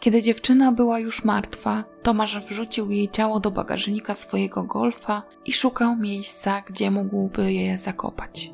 Kiedy 0.00 0.22
dziewczyna 0.22 0.72
była 0.72 0.98
już 0.98 1.24
martwa, 1.24 1.84
Tomasz 2.02 2.38
wrzucił 2.38 2.90
jej 2.90 3.08
ciało 3.08 3.40
do 3.40 3.50
bagażnika 3.50 4.14
swojego 4.14 4.64
golfa 4.64 5.22
i 5.46 5.52
szukał 5.52 5.96
miejsca, 5.96 6.62
gdzie 6.66 6.90
mógłby 6.90 7.52
je 7.52 7.78
zakopać. 7.78 8.50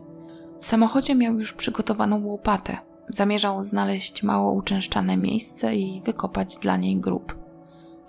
W 0.61 0.66
samochodzie 0.66 1.14
miał 1.14 1.35
już 1.35 1.53
przygotowaną 1.53 2.24
łopatę. 2.24 2.79
Zamierzał 3.09 3.62
znaleźć 3.62 4.22
mało 4.22 4.53
uczęszczane 4.53 5.16
miejsce 5.16 5.77
i 5.77 6.03
wykopać 6.05 6.57
dla 6.57 6.77
niej 6.77 6.96
grób. 6.96 7.47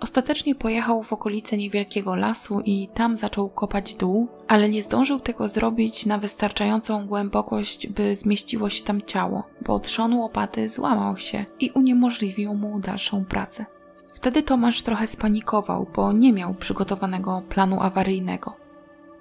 Ostatecznie 0.00 0.54
pojechał 0.54 1.02
w 1.02 1.12
okolice 1.12 1.56
niewielkiego 1.56 2.14
lasu 2.14 2.60
i 2.60 2.88
tam 2.94 3.16
zaczął 3.16 3.48
kopać 3.48 3.94
dół, 3.94 4.28
ale 4.48 4.68
nie 4.68 4.82
zdążył 4.82 5.20
tego 5.20 5.48
zrobić 5.48 6.06
na 6.06 6.18
wystarczającą 6.18 7.06
głębokość, 7.06 7.86
by 7.86 8.16
zmieściło 8.16 8.70
się 8.70 8.84
tam 8.84 9.02
ciało, 9.02 9.42
bo 9.66 9.80
trzon 9.80 10.14
łopaty 10.14 10.68
złamał 10.68 11.18
się 11.18 11.44
i 11.60 11.70
uniemożliwił 11.70 12.54
mu 12.54 12.80
dalszą 12.80 13.24
pracę. 13.24 13.66
Wtedy 14.12 14.42
Tomasz 14.42 14.82
trochę 14.82 15.06
spanikował, 15.06 15.86
bo 15.96 16.12
nie 16.12 16.32
miał 16.32 16.54
przygotowanego 16.54 17.42
planu 17.48 17.80
awaryjnego 17.80 18.59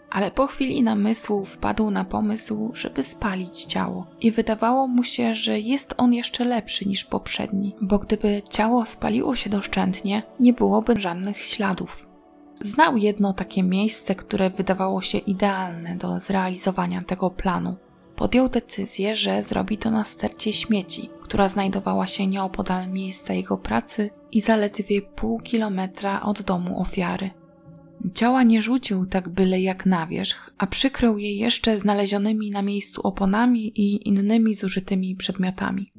ale 0.09 0.31
po 0.31 0.47
chwili 0.47 0.83
namysłu 0.83 1.45
wpadł 1.45 1.91
na 1.91 2.03
pomysł, 2.03 2.71
żeby 2.73 3.03
spalić 3.03 3.63
ciało. 3.65 4.07
I 4.21 4.31
wydawało 4.31 4.87
mu 4.87 5.03
się, 5.03 5.35
że 5.35 5.59
jest 5.59 5.93
on 5.97 6.13
jeszcze 6.13 6.45
lepszy 6.45 6.87
niż 6.87 7.05
poprzedni, 7.05 7.75
bo 7.81 7.99
gdyby 7.99 8.41
ciało 8.49 8.85
spaliło 8.85 9.35
się 9.35 9.49
doszczętnie, 9.49 10.23
nie 10.39 10.53
byłoby 10.53 10.99
żadnych 10.99 11.37
śladów. 11.37 12.07
Znał 12.61 12.97
jedno 12.97 13.33
takie 13.33 13.63
miejsce, 13.63 14.15
które 14.15 14.49
wydawało 14.49 15.01
się 15.01 15.17
idealne 15.17 15.95
do 15.95 16.19
zrealizowania 16.19 17.03
tego 17.03 17.29
planu. 17.29 17.75
Podjął 18.15 18.49
decyzję, 18.49 19.15
że 19.15 19.43
zrobi 19.43 19.77
to 19.77 19.91
na 19.91 20.03
stercie 20.03 20.53
śmieci, 20.53 21.09
która 21.21 21.49
znajdowała 21.49 22.07
się 22.07 22.27
nieopodal 22.27 22.87
miejsca 22.87 23.33
jego 23.33 23.57
pracy 23.57 24.09
i 24.31 24.41
zaledwie 24.41 25.01
pół 25.01 25.39
kilometra 25.39 26.21
od 26.21 26.41
domu 26.41 26.81
ofiary. 26.81 27.29
Ciała 28.13 28.43
nie 28.43 28.61
rzucił 28.61 29.05
tak 29.05 29.29
byle 29.29 29.61
jak 29.61 29.85
na 29.85 30.07
wierzch, 30.07 30.53
a 30.57 30.67
przykrył 30.67 31.17
je 31.17 31.35
jeszcze 31.35 31.79
znalezionymi 31.79 32.51
na 32.51 32.61
miejscu 32.61 33.01
oponami 33.01 33.81
i 33.81 34.07
innymi 34.07 34.53
zużytymi 34.53 35.15
przedmiotami. 35.15 35.91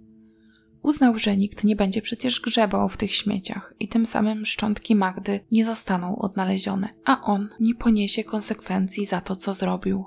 Uznał, 0.83 1.19
że 1.19 1.37
nikt 1.37 1.65
nie 1.65 1.77
będzie 1.77 2.03
przecież 2.03 2.41
grzebał 2.41 2.89
w 2.89 2.97
tych 2.97 3.15
śmieciach 3.15 3.75
i 3.81 3.89
tym 3.89 4.07
samym 4.07 4.47
szczątki 4.47 4.95
Magdy 4.95 5.41
nie 5.53 5.65
zostaną 5.65 6.19
odnalezione, 6.19 6.89
a 7.05 7.21
on 7.21 7.49
nie 7.61 7.75
poniesie 7.75 8.25
konsekwencji 8.25 9.07
za 9.07 9.21
to, 9.21 9.37
co 9.37 9.55
zrobił. 9.55 10.05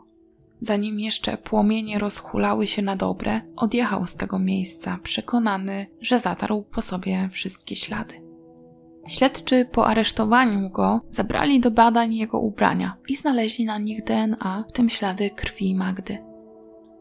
Zanim 0.62 0.99
jeszcze 0.99 1.38
płomienie 1.38 1.99
rozhulały 1.99 2.67
się 2.67 2.82
na 2.82 2.95
dobre, 2.95 3.41
odjechał 3.56 4.08
z 4.08 4.15
tego 4.15 4.39
miejsca, 4.39 4.99
przekonany, 5.03 5.88
że 6.01 6.19
zatarł 6.19 6.63
po 6.63 6.82
sobie 6.82 7.29
wszystkie 7.32 7.75
ślady. 7.75 8.22
Śledczy 9.08 9.66
po 9.72 9.88
aresztowaniu 9.88 10.70
go 10.70 11.02
zabrali 11.10 11.60
do 11.60 11.72
badań 11.72 12.16
jego 12.16 12.39
ubrania 12.39 12.98
i 13.08 13.16
znaleźli 13.16 13.66
na 13.66 13.78
nich 13.78 14.04
DNA, 14.04 14.63
w 14.70 14.72
tym 14.72 14.89
ślady 14.89 15.30
krwi 15.30 15.76
Magdy. 15.76 16.18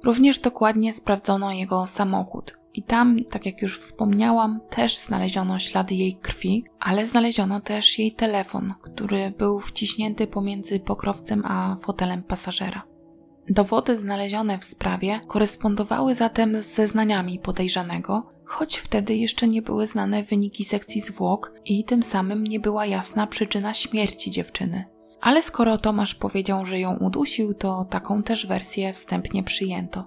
Również 0.04 0.38
dokładnie 0.38 0.92
sprawdzono 0.92 1.52
jego 1.52 1.86
samochód. 1.86 2.58
I 2.74 2.82
tam, 2.82 3.24
tak 3.30 3.46
jak 3.46 3.62
już 3.62 3.78
wspomniałam, 3.78 4.60
też 4.70 4.98
znaleziono 4.98 5.58
ślady 5.58 5.94
jej 5.94 6.14
krwi, 6.14 6.64
ale 6.80 7.06
znaleziono 7.06 7.60
też 7.60 7.98
jej 7.98 8.12
telefon, 8.12 8.74
który 8.82 9.30
był 9.38 9.60
wciśnięty 9.60 10.26
pomiędzy 10.26 10.80
pokrowcem 10.80 11.42
a 11.46 11.76
fotelem 11.82 12.22
pasażera. 12.22 12.82
Dowody 13.48 13.98
znalezione 13.98 14.58
w 14.58 14.64
sprawie 14.64 15.20
korespondowały 15.26 16.14
zatem 16.14 16.62
z 16.62 16.74
zeznaniami 16.74 17.38
podejrzanego, 17.38 18.31
choć 18.44 18.76
wtedy 18.78 19.14
jeszcze 19.14 19.48
nie 19.48 19.62
były 19.62 19.86
znane 19.86 20.22
wyniki 20.22 20.64
sekcji 20.64 21.00
zwłok 21.00 21.52
i 21.64 21.84
tym 21.84 22.02
samym 22.02 22.46
nie 22.46 22.60
była 22.60 22.86
jasna 22.86 23.26
przyczyna 23.26 23.74
śmierci 23.74 24.30
dziewczyny. 24.30 24.84
Ale 25.20 25.42
skoro 25.42 25.78
Tomasz 25.78 26.14
powiedział, 26.14 26.66
że 26.66 26.80
ją 26.80 26.96
udusił, 26.96 27.54
to 27.54 27.84
taką 27.84 28.22
też 28.22 28.46
wersję 28.46 28.92
wstępnie 28.92 29.42
przyjęto. 29.42 30.06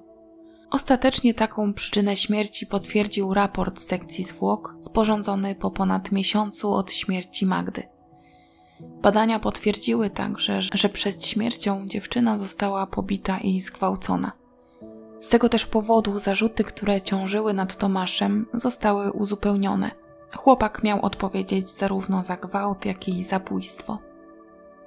Ostatecznie 0.71 1.34
taką 1.34 1.74
przyczynę 1.74 2.15
śmierci 2.15 2.67
potwierdził 2.67 3.34
raport 3.34 3.82
sekcji 3.82 4.24
zwłok 4.24 4.76
sporządzony 4.82 5.56
po 5.56 5.71
ponad 5.71 6.12
miesiącu 6.12 6.74
od 6.74 6.91
śmierci 6.91 7.45
Magdy. 7.45 7.84
Badania 9.02 9.39
potwierdziły 9.39 10.10
także, 10.10 10.62
że 10.62 10.89
przed 10.89 11.26
śmiercią 11.26 11.88
dziewczyna 11.88 12.38
została 12.38 12.88
pobita 12.88 13.39
i 13.39 13.62
zgwałcona. 13.62 14.32
Z 15.26 15.30
tego 15.30 15.50
też 15.50 15.66
powodu 15.66 16.20
zarzuty, 16.20 16.64
które 16.64 17.02
ciążyły 17.02 17.54
nad 17.54 17.76
Tomaszem, 17.76 18.46
zostały 18.54 19.12
uzupełnione. 19.12 19.92
Chłopak 20.36 20.84
miał 20.84 21.02
odpowiedzieć 21.02 21.70
zarówno 21.70 22.24
za 22.24 22.38
gwałt, 22.38 22.86
jak 22.86 23.08
i 23.08 23.24
zabójstwo. 23.24 24.00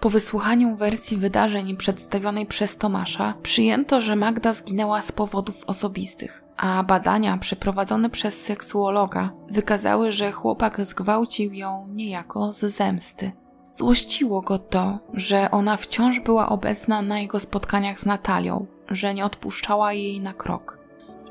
Po 0.01 0.11
wysłuchaniu 0.11 0.77
wersji 0.77 1.17
wydarzeń 1.17 1.77
przedstawionej 1.77 2.47
przez 2.47 2.77
Tomasza, 2.77 3.35
przyjęto, 3.43 4.01
że 4.01 4.17
Magda 4.17 4.53
zginęła 4.53 5.03
z 5.03 5.13
powodów 5.13 5.65
osobistych, 5.67 6.45
a 6.57 6.83
badania 6.83 7.39
przeprowadzone 7.39 8.11
przez 8.11 8.43
seksuologa 8.43 9.31
wykazały, 9.51 10.11
że 10.11 10.33
chłopak 10.33 10.87
zgwałcił 10.87 11.53
ją 11.53 11.87
niejako 11.89 12.53
z 12.53 12.59
zemsty. 12.61 13.33
Złościło 13.71 14.43
go 14.43 14.59
to, 14.59 14.99
że 15.15 15.51
ona 15.51 15.77
wciąż 15.77 16.21
była 16.21 16.49
obecna 16.49 17.03
na 17.03 17.21
jego 17.21 17.41
spotkaniach 17.41 18.01
z 18.01 18.07
Natalią, 18.07 18.67
że 18.91 19.15
nie 19.15 19.25
odpuszczała 19.25 19.93
jej 19.93 20.21
na 20.21 20.33
krok. 20.33 20.79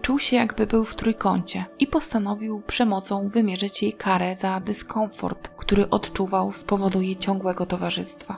Czuł 0.02 0.20
się, 0.20 0.36
jakby 0.36 0.67
był 0.67 0.86
w 0.86 0.96
trójkącie 0.96 1.65
i 1.80 1.88
postanowił 1.88 2.62
przemocą 2.67 3.30
wymierzyć 3.30 3.84
jej 3.84 3.93
karę 3.93 4.36
za 4.36 4.60
dyskomfort, 4.60 5.48
który 5.48 5.89
odczuwał 5.89 6.52
z 6.52 6.63
powodu 6.63 7.02
jej 7.02 7.15
ciągłego 7.15 7.65
towarzystwa. 7.65 8.38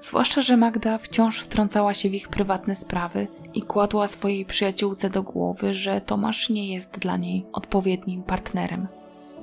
Zwłaszcza, 0.00 0.42
że 0.42 0.56
Magda 0.56 0.98
wciąż 0.98 1.40
wtrącała 1.40 1.94
się 1.94 2.10
w 2.10 2.14
ich 2.14 2.28
prywatne 2.28 2.74
sprawy 2.74 3.26
i 3.54 3.62
kładła 3.62 4.08
swojej 4.08 4.44
przyjaciółce 4.44 5.10
do 5.10 5.22
głowy, 5.22 5.74
że 5.74 6.00
Tomasz 6.00 6.50
nie 6.50 6.74
jest 6.74 6.98
dla 6.98 7.16
niej 7.16 7.46
odpowiednim 7.52 8.22
partnerem. 8.22 8.88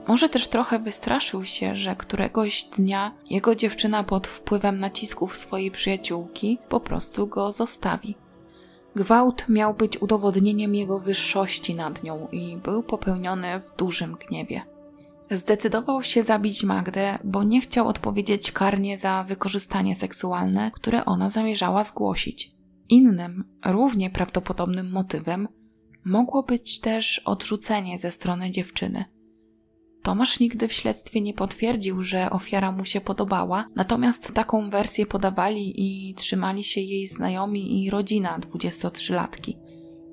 Może 0.07 0.29
też 0.29 0.47
trochę 0.47 0.79
wystraszył 0.79 1.45
się, 1.45 1.75
że 1.75 1.95
któregoś 1.95 2.63
dnia 2.63 3.11
jego 3.29 3.55
dziewczyna 3.55 4.03
pod 4.03 4.27
wpływem 4.27 4.79
nacisków 4.79 5.37
swojej 5.37 5.71
przyjaciółki 5.71 6.57
po 6.69 6.79
prostu 6.79 7.27
go 7.27 7.51
zostawi. 7.51 8.15
Gwałt 8.95 9.49
miał 9.49 9.73
być 9.73 10.01
udowodnieniem 10.01 10.75
jego 10.75 10.99
wyższości 10.99 11.75
nad 11.75 12.03
nią 12.03 12.27
i 12.31 12.57
był 12.57 12.83
popełniony 12.83 13.59
w 13.59 13.77
dużym 13.77 14.15
gniewie. 14.27 14.61
Zdecydował 15.31 16.03
się 16.03 16.23
zabić 16.23 16.63
Magdę, 16.63 17.19
bo 17.23 17.43
nie 17.43 17.61
chciał 17.61 17.87
odpowiedzieć 17.87 18.51
karnie 18.51 18.97
za 18.97 19.23
wykorzystanie 19.23 19.95
seksualne, 19.95 20.71
które 20.73 21.05
ona 21.05 21.29
zamierzała 21.29 21.83
zgłosić. 21.83 22.51
Innym, 22.89 23.43
równie 23.65 24.09
prawdopodobnym 24.09 24.91
motywem 24.91 25.47
mogło 26.05 26.43
być 26.43 26.79
też 26.79 27.19
odrzucenie 27.19 27.99
ze 27.99 28.11
strony 28.11 28.51
dziewczyny. 28.51 29.05
Tomasz 30.03 30.39
nigdy 30.39 30.67
w 30.67 30.73
śledztwie 30.73 31.21
nie 31.21 31.33
potwierdził, 31.33 32.01
że 32.01 32.29
ofiara 32.29 32.71
mu 32.71 32.85
się 32.85 33.01
podobała, 33.01 33.65
natomiast 33.75 34.33
taką 34.33 34.69
wersję 34.69 35.05
podawali 35.05 35.73
i 35.75 36.15
trzymali 36.15 36.63
się 36.63 36.81
jej 36.81 37.07
znajomi 37.07 37.83
i 37.83 37.89
rodzina 37.89 38.39
23-latki. 38.39 39.57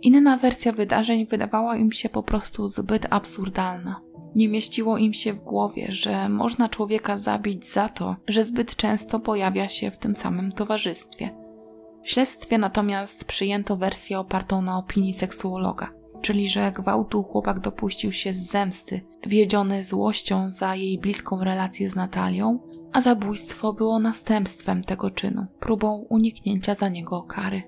Inna 0.03 0.37
wersja 0.37 0.73
wydarzeń 0.73 1.27
wydawała 1.27 1.77
im 1.77 1.93
się 1.93 2.09
po 2.09 2.23
prostu 2.23 2.69
zbyt 2.69 3.07
absurdalna. 3.11 4.01
Nie 4.35 4.49
mieściło 4.49 4.99
im 4.99 5.15
się 5.15 5.33
w 5.33 5.41
głowie, 5.41 5.87
że 5.91 6.29
można 6.29 6.69
człowieka 6.69 7.19
zabić 7.19 7.67
za 7.67 7.89
to, 7.89 8.17
że 8.29 8.45
zbyt 8.45 8.77
często 8.77 9.21
pojawia 9.21 9.69
się 9.69 9.91
w 9.91 9.99
tym 9.99 10.15
samym 10.15 10.53
towarzystwie. 10.53 11.31
W 12.05 12.11
śledztwie 12.11 12.59
natomiast 12.59 13.25
przyjęto 13.25 13.77
wersję 13.77 14.19
opartą 14.19 14.63
na 14.63 14.79
opinii 14.79 15.13
seksuologa, 15.13 15.91
czyli 16.23 16.49
że 16.49 16.73
gwałtu 16.73 17.23
chłopak 17.23 17.61
dopuścił 17.61 18.13
się 18.13 18.35
z 18.35 18.51
zemsty, 18.51 19.01
wiedziony 19.27 19.83
złością 19.83 20.51
za 20.51 20.75
jej 20.75 20.99
bliską 20.99 21.45
relację 21.45 21.91
z 21.91 21.95
Natalią, 21.95 22.59
a 22.93 23.01
zabójstwo 23.01 23.73
było 23.73 23.99
następstwem 23.99 24.83
tego 24.83 25.11
czynu, 25.11 25.47
próbą 25.61 26.07
uniknięcia 26.09 26.75
za 26.75 26.89
niego 26.89 27.23
kary. 27.23 27.63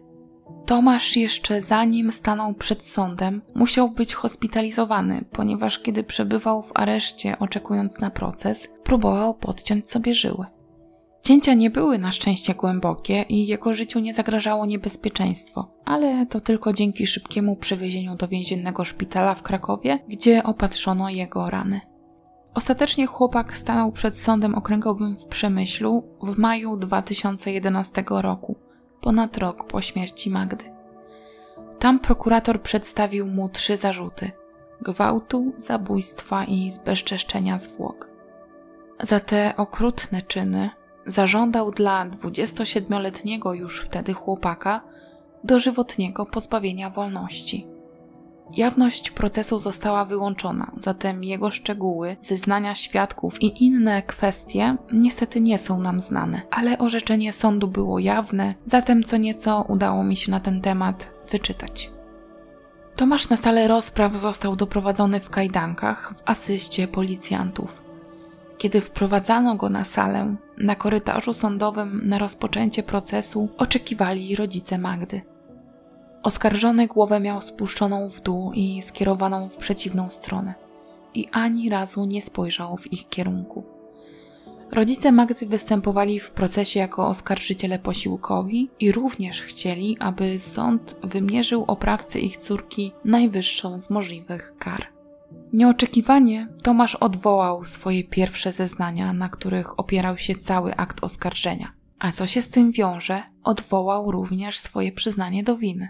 Tomasz 0.67 1.17
jeszcze 1.17 1.61
zanim 1.61 2.13
stanął 2.13 2.55
przed 2.55 2.87
sądem, 2.87 3.43
musiał 3.55 3.91
być 3.91 4.15
hospitalizowany, 4.15 5.25
ponieważ 5.33 5.79
kiedy 5.79 6.05
przebywał 6.05 6.63
w 6.63 6.73
areszcie 6.75 7.39
oczekując 7.39 8.01
na 8.01 8.11
proces, 8.11 8.69
próbował 8.85 9.35
podciąć 9.35 9.91
sobie 9.91 10.15
żyły. 10.15 10.47
Cięcia 11.23 11.55
nie 11.55 11.71
były 11.71 11.99
na 11.99 12.13
szczęście 12.13 12.55
głębokie 12.55 13.25
i 13.29 13.47
jego 13.47 13.73
życiu 13.73 13.99
nie 13.99 14.15
zagrażało 14.15 14.67
niebezpieczeństwo, 14.67 15.69
ale 15.85 16.27
to 16.27 16.41
tylko 16.41 16.73
dzięki 16.73 17.07
szybkiemu 17.07 17.57
przewiezieniu 17.57 18.17
do 18.17 18.29
więziennego 18.29 18.85
szpitala 18.85 19.35
w 19.35 19.43
Krakowie, 19.43 19.99
gdzie 20.09 20.43
opatrzono 20.43 21.11
jego 21.11 21.51
rany. 21.51 21.81
Ostatecznie 22.55 23.07
chłopak 23.07 23.57
stanął 23.57 23.93
przed 23.93 24.21
sądem 24.21 24.55
okręgowym 24.55 25.17
w 25.17 25.25
Przemyślu 25.25 26.05
w 26.23 26.39
maju 26.39 26.77
2011 26.77 28.05
roku 28.09 28.57
ponad 29.01 29.39
rok 29.39 29.67
po 29.67 29.81
śmierci 29.81 30.31
Magdy. 30.31 30.65
Tam 31.79 31.99
prokurator 31.99 32.63
przedstawił 32.63 33.27
mu 33.27 33.49
trzy 33.49 33.77
zarzuty: 33.77 34.31
gwałtu, 34.81 35.53
zabójstwa 35.57 36.45
i 36.45 36.71
zbezczeszczenia 36.71 37.59
zwłok. 37.59 38.09
Za 39.01 39.21
te 39.21 39.55
okrutne 39.57 40.23
czyny 40.23 40.71
zażądał 41.07 41.71
dla 41.71 42.07
27-letniego 42.07 43.55
już 43.55 43.81
wtedy 43.81 44.13
chłopaka 44.13 44.81
dożywotniego 45.45 46.27
pozbawienia 46.27 46.91
wolności. 46.91 47.67
Jawność 48.57 49.11
procesu 49.11 49.61
została 49.61 50.05
wyłączona, 50.05 50.73
zatem 50.81 51.25
jego 51.25 51.51
szczegóły, 51.51 52.17
zeznania 52.21 52.75
świadków 52.75 53.43
i 53.43 53.65
inne 53.65 54.03
kwestie 54.03 54.77
niestety 54.93 55.41
nie 55.41 55.59
są 55.59 55.81
nam 55.81 56.01
znane, 56.01 56.43
ale 56.51 56.79
orzeczenie 56.79 57.33
sądu 57.33 57.69
było 57.69 57.99
jawne, 57.99 58.55
zatem 58.65 59.03
co 59.03 59.17
nieco 59.17 59.65
udało 59.69 60.05
mi 60.05 60.17
się 60.17 60.31
na 60.31 60.41
ten 60.41 60.61
temat 60.61 61.11
wyczytać. 61.31 61.91
Tomasz 62.97 63.29
na 63.29 63.37
salę 63.37 63.69
rozpraw 63.69 64.17
został 64.17 64.57
doprowadzony 64.57 65.21
w 65.21 65.31
kajdankach 65.31 66.15
w 66.17 66.23
asyście 66.25 66.89
policjantów. 66.89 67.92
Kiedy 68.63 68.81
wprowadzano 68.81 69.57
go 69.57 69.69
na 69.69 69.85
salę, 69.85 70.37
na 70.59 70.75
korytarzu 70.77 71.35
sądowym 71.35 72.01
na 72.05 72.19
rozpoczęcie 72.19 72.83
procesu 72.83 73.49
oczekiwali 73.59 74.37
rodzice 74.37 74.79
Magdy. 74.79 75.21
Oskarżony 76.23 76.87
głowę 76.87 77.21
miał 77.21 77.43
spuszczoną 77.43 78.11
w 78.11 78.21
dół 78.21 78.53
i 78.53 78.83
skierowaną 78.83 79.49
w 79.49 79.57
przeciwną 79.57 80.11
stronę, 80.11 80.55
i 81.15 81.29
ani 81.33 81.71
razu 81.71 82.05
nie 82.05 82.23
spojrzał 82.23 82.77
w 82.77 82.93
ich 82.93 83.09
kierunku. 83.09 83.65
Rodzice 84.73 85.13
Magdy 85.13 85.47
występowali 85.47 86.21
w 86.21 86.31
procesie 86.31 86.81
jako 86.81 87.09
oskarżyciele 87.09 87.79
posiłkowi 87.79 88.71
i 88.81 88.93
również 88.93 89.43
chcieli, 89.43 89.97
aby 90.01 90.39
sąd 90.39 90.97
wymierzył 91.03 91.65
oprawcy 91.67 92.21
ich 92.21 92.37
córki 92.37 92.93
najwyższą 93.05 93.81
z 93.81 93.91
możliwych 93.91 94.55
kar. 94.59 95.02
Nieoczekiwanie 95.53 96.49
Tomasz 96.63 96.95
odwołał 96.95 97.65
swoje 97.65 98.05
pierwsze 98.05 98.53
zeznania, 98.53 99.13
na 99.13 99.29
których 99.29 99.81
opierał 99.81 100.19
się 100.19 100.35
cały 100.35 100.77
akt 100.77 101.05
oskarżenia. 101.05 101.73
A 101.99 102.13
co 102.13 102.27
się 102.27 102.43
z 102.43 102.49
tym 102.49 102.73
wiąże, 102.73 103.23
odwołał 103.43 104.11
również 104.11 104.59
swoje 104.59 104.93
przyznanie 104.93 105.45
do 105.45 105.57
winy. 105.57 105.89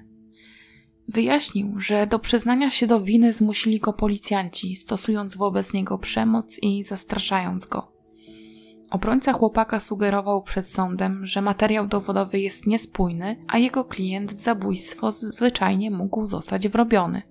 Wyjaśnił, 1.09 1.81
że 1.81 2.07
do 2.07 2.19
przyznania 2.19 2.71
się 2.71 2.87
do 2.87 3.01
winy 3.01 3.33
zmusili 3.33 3.81
go 3.81 3.93
policjanci, 3.93 4.77
stosując 4.77 5.37
wobec 5.37 5.75
niego 5.75 5.99
przemoc 5.99 6.59
i 6.63 6.85
zastraszając 6.85 7.67
go. 7.67 7.93
Obrońca 8.91 9.33
chłopaka 9.33 9.81
sugerował 9.81 10.43
przed 10.43 10.71
sądem, 10.71 11.27
że 11.27 11.43
materiał 11.43 11.87
dowodowy 11.87 12.41
jest 12.41 12.67
niespójny, 12.67 13.45
a 13.49 13.59
jego 13.59 13.85
klient 13.85 14.35
w 14.35 14.41
zabójstwo 14.41 15.11
zwyczajnie 15.11 15.91
mógł 15.91 16.27
zostać 16.27 16.69
wrobiony. 16.69 17.23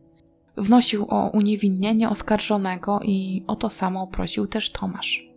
Wnosił 0.62 1.06
o 1.10 1.30
uniewinnienie 1.30 2.10
oskarżonego 2.10 3.00
i 3.04 3.44
o 3.48 3.56
to 3.56 3.70
samo 3.70 4.08
prosił 4.08 4.48
też 4.48 4.72
Tomasz. 4.72 5.30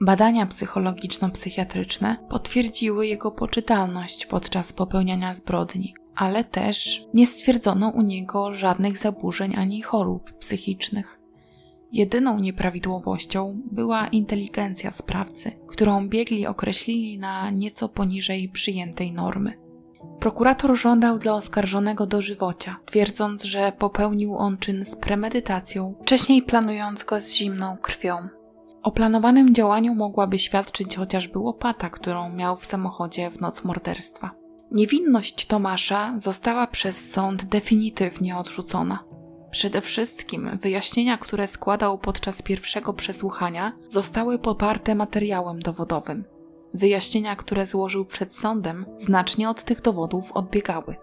Badania 0.00 0.46
psychologiczno-psychiatryczne 0.46 2.16
potwierdziły 2.28 3.06
jego 3.06 3.30
poczytalność 3.30 4.26
podczas 4.26 4.72
popełniania 4.72 5.34
zbrodni, 5.34 5.94
ale 6.14 6.44
też 6.44 7.04
nie 7.14 7.26
stwierdzono 7.26 7.88
u 7.88 8.02
niego 8.02 8.54
żadnych 8.54 8.98
zaburzeń 8.98 9.56
ani 9.56 9.82
chorób 9.82 10.32
psychicznych. 10.32 11.20
Jedyną 11.92 12.38
nieprawidłowością 12.38 13.60
była 13.72 14.08
inteligencja 14.08 14.92
sprawcy, 14.92 15.52
którą 15.66 16.08
biegli 16.08 16.46
określili 16.46 17.18
na 17.18 17.50
nieco 17.50 17.88
poniżej 17.88 18.48
przyjętej 18.48 19.12
normy. 19.12 19.59
Prokurator 20.20 20.76
żądał 20.76 21.18
dla 21.18 21.34
oskarżonego 21.34 22.06
dożywocia, 22.06 22.76
twierdząc, 22.86 23.44
że 23.44 23.72
popełnił 23.78 24.36
on 24.36 24.58
czyn 24.58 24.84
z 24.84 24.96
premedytacją, 24.96 25.94
wcześniej 26.02 26.42
planując 26.42 27.04
go 27.04 27.20
z 27.20 27.34
zimną 27.34 27.76
krwią. 27.82 28.28
O 28.82 28.92
planowanym 28.92 29.54
działaniu 29.54 29.94
mogłaby 29.94 30.38
świadczyć 30.38 30.96
chociażby 30.96 31.38
łopata, 31.38 31.90
którą 31.90 32.28
miał 32.32 32.56
w 32.56 32.66
samochodzie 32.66 33.30
w 33.30 33.40
noc 33.40 33.64
morderstwa. 33.64 34.30
Niewinność 34.70 35.46
Tomasza 35.46 36.14
została 36.16 36.66
przez 36.66 37.10
sąd 37.10 37.44
definitywnie 37.44 38.36
odrzucona. 38.36 39.04
Przede 39.50 39.80
wszystkim 39.80 40.58
wyjaśnienia, 40.62 41.18
które 41.18 41.46
składał 41.46 41.98
podczas 41.98 42.42
pierwszego 42.42 42.92
przesłuchania, 42.92 43.72
zostały 43.88 44.38
poparte 44.38 44.94
materiałem 44.94 45.58
dowodowym. 45.58 46.24
Wyjaśnienia, 46.74 47.36
które 47.36 47.66
złożył 47.66 48.04
przed 48.04 48.36
sądem, 48.36 48.86
znacznie 48.96 49.50
od 49.50 49.64
tych 49.64 49.80
dowodów 49.80 50.32
odbiegały. 50.32 50.96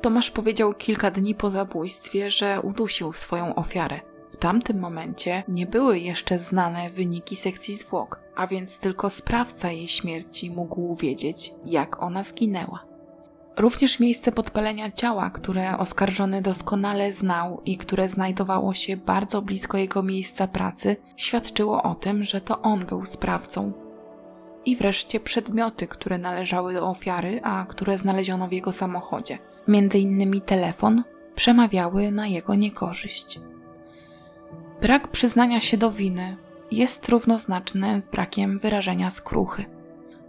Tomasz 0.00 0.30
powiedział 0.30 0.74
kilka 0.74 1.10
dni 1.10 1.34
po 1.34 1.50
zabójstwie, 1.50 2.30
że 2.30 2.60
udusił 2.60 3.12
swoją 3.12 3.54
ofiarę. 3.54 4.00
W 4.32 4.36
tamtym 4.36 4.78
momencie 4.78 5.42
nie 5.48 5.66
były 5.66 5.98
jeszcze 5.98 6.38
znane 6.38 6.90
wyniki 6.90 7.36
sekcji 7.36 7.74
zwłok, 7.74 8.20
a 8.36 8.46
więc 8.46 8.78
tylko 8.78 9.10
sprawca 9.10 9.70
jej 9.70 9.88
śmierci 9.88 10.50
mógł 10.50 10.96
wiedzieć, 10.96 11.54
jak 11.64 12.02
ona 12.02 12.22
zginęła. 12.22 12.92
Również 13.56 14.00
miejsce 14.00 14.32
podpalenia 14.32 14.90
ciała, 14.90 15.30
które 15.30 15.78
oskarżony 15.78 16.42
doskonale 16.42 17.12
znał 17.12 17.62
i 17.64 17.78
które 17.78 18.08
znajdowało 18.08 18.74
się 18.74 18.96
bardzo 18.96 19.42
blisko 19.42 19.78
jego 19.78 20.02
miejsca 20.02 20.46
pracy, 20.46 20.96
świadczyło 21.16 21.82
o 21.82 21.94
tym, 21.94 22.24
że 22.24 22.40
to 22.40 22.62
on 22.62 22.86
był 22.86 23.04
sprawcą. 23.06 23.81
I 24.66 24.76
wreszcie 24.76 25.20
przedmioty, 25.20 25.86
które 25.86 26.18
należały 26.18 26.74
do 26.74 26.88
ofiary, 26.88 27.40
a 27.42 27.66
które 27.68 27.98
znaleziono 27.98 28.48
w 28.48 28.52
jego 28.52 28.72
samochodzie, 28.72 29.38
między 29.68 29.98
innymi 29.98 30.40
telefon, 30.40 31.02
przemawiały 31.34 32.10
na 32.10 32.26
jego 32.26 32.54
niekorzyść. 32.54 33.40
Brak 34.80 35.08
przyznania 35.08 35.60
się 35.60 35.76
do 35.76 35.90
winy 35.90 36.36
jest 36.70 37.08
równoznaczny 37.08 38.02
z 38.02 38.08
brakiem 38.08 38.58
wyrażenia 38.58 39.10
skruchy. 39.10 39.64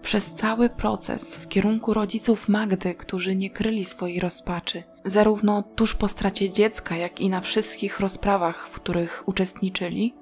Przez 0.02 0.26
cały 0.26 0.70
proces 0.70 1.36
w 1.36 1.48
kierunku 1.48 1.94
rodziców 1.94 2.50
Magdy, 2.50 2.96
którzy 2.96 3.36
nie 3.36 3.50
kryli 3.50 3.86
swojej 3.86 4.20
rozpaczy, 4.20 4.84
zarówno 5.06 5.64
tuż 5.64 5.96
po 5.96 6.08
stracie 6.08 6.50
dziecka, 6.50 6.96
jak 6.96 7.22
i 7.22 7.30
na 7.30 7.42
wszystkich 7.42 8.00
rozprawach, 8.00 8.68
w 8.68 8.76
których 8.76 9.24
uczestniczyli, 9.26 10.14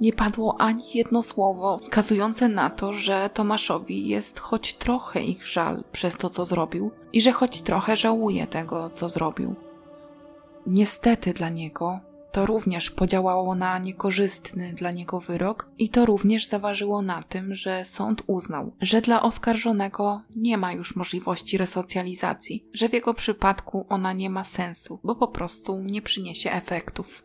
nie 0.00 0.12
padło 0.12 0.60
ani 0.60 0.84
jedno 0.94 1.22
słowo 1.22 1.78
wskazujące 1.78 2.48
na 2.48 2.70
to, 2.70 2.92
że 2.92 3.30
Tomaszowi 3.34 4.08
jest 4.08 4.38
choć 4.38 4.74
trochę 4.74 5.22
ich 5.24 5.46
żal 5.46 5.84
przez 5.92 6.16
to, 6.16 6.30
co 6.30 6.44
zrobił 6.44 6.90
i 7.12 7.20
że 7.20 7.32
choć 7.32 7.62
trochę 7.62 7.96
żałuje 7.96 8.46
tego, 8.46 8.90
co 8.90 9.08
zrobił. 9.08 9.54
Niestety 10.66 11.32
dla 11.32 11.48
niego 11.48 12.00
to 12.32 12.46
również 12.46 12.90
podziałało 12.90 13.54
na 13.54 13.78
niekorzystny 13.78 14.72
dla 14.72 14.90
niego 14.90 15.20
wyrok 15.20 15.70
i 15.78 15.88
to 15.88 16.06
również 16.06 16.46
zaważyło 16.46 17.02
na 17.02 17.22
tym, 17.22 17.54
że 17.54 17.84
sąd 17.84 18.22
uznał, 18.26 18.72
że 18.80 19.00
dla 19.00 19.22
oskarżonego 19.22 20.20
nie 20.36 20.58
ma 20.58 20.72
już 20.72 20.96
możliwości 20.96 21.58
resocjalizacji, 21.58 22.64
że 22.72 22.88
w 22.88 22.92
jego 22.92 23.14
przypadku 23.14 23.86
ona 23.88 24.12
nie 24.12 24.30
ma 24.30 24.44
sensu, 24.44 24.98
bo 25.04 25.16
po 25.16 25.28
prostu 25.28 25.80
nie 25.80 26.02
przyniesie 26.02 26.52
efektów. 26.52 27.24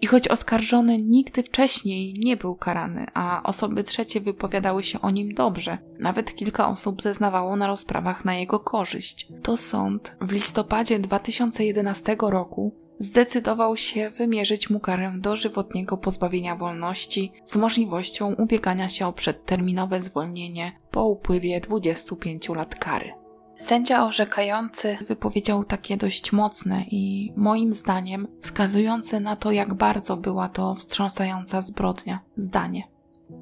I 0.00 0.06
choć 0.06 0.28
oskarżony 0.28 0.98
nigdy 0.98 1.42
wcześniej 1.42 2.14
nie 2.18 2.36
był 2.36 2.54
karany, 2.54 3.06
a 3.14 3.42
osoby 3.42 3.84
trzecie 3.84 4.20
wypowiadały 4.20 4.82
się 4.82 5.00
o 5.00 5.10
nim 5.10 5.34
dobrze, 5.34 5.78
nawet 5.98 6.34
kilka 6.34 6.68
osób 6.68 7.02
zeznawało 7.02 7.56
na 7.56 7.66
rozprawach 7.66 8.24
na 8.24 8.34
jego 8.34 8.60
korzyść, 8.60 9.28
to 9.42 9.56
sąd 9.56 10.16
w 10.20 10.32
listopadzie 10.32 10.98
2011 10.98 12.16
roku 12.20 12.74
zdecydował 12.98 13.76
się 13.76 14.10
wymierzyć 14.10 14.70
mu 14.70 14.80
karę 14.80 15.12
dożywotniego 15.16 15.96
pozbawienia 15.96 16.56
wolności 16.56 17.32
z 17.44 17.56
możliwością 17.56 18.34
ubiegania 18.34 18.88
się 18.88 19.06
o 19.06 19.12
przedterminowe 19.12 20.00
zwolnienie 20.00 20.72
po 20.90 21.04
upływie 21.04 21.60
25 21.60 22.48
lat 22.48 22.74
kary. 22.74 23.19
Sędzia 23.60 24.06
orzekający 24.06 24.98
wypowiedział 25.06 25.64
takie 25.64 25.96
dość 25.96 26.32
mocne 26.32 26.84
i 26.90 27.32
moim 27.36 27.72
zdaniem 27.72 28.28
wskazujące 28.42 29.20
na 29.20 29.36
to, 29.36 29.52
jak 29.52 29.74
bardzo 29.74 30.16
była 30.16 30.48
to 30.48 30.74
wstrząsająca 30.74 31.60
zbrodnia 31.60 32.20
zdanie. 32.36 32.88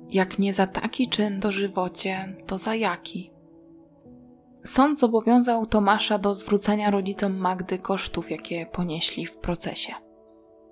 Jak 0.09 0.38
nie 0.38 0.54
za 0.54 0.66
taki 0.66 1.09
czyn 1.09 1.40
dożywocie, 1.40 2.37
to 2.46 2.59
za 2.59 2.74
jaki? 2.74 3.31
Sąd 4.64 4.98
zobowiązał 4.98 5.66
Tomasza 5.66 6.18
do 6.18 6.35
zwrócenia 6.35 6.90
rodzicom 6.90 7.37
Magdy 7.37 7.78
kosztów, 7.78 8.31
jakie 8.31 8.66
ponieśli 8.66 9.26
w 9.26 9.37
procesie. 9.37 10.08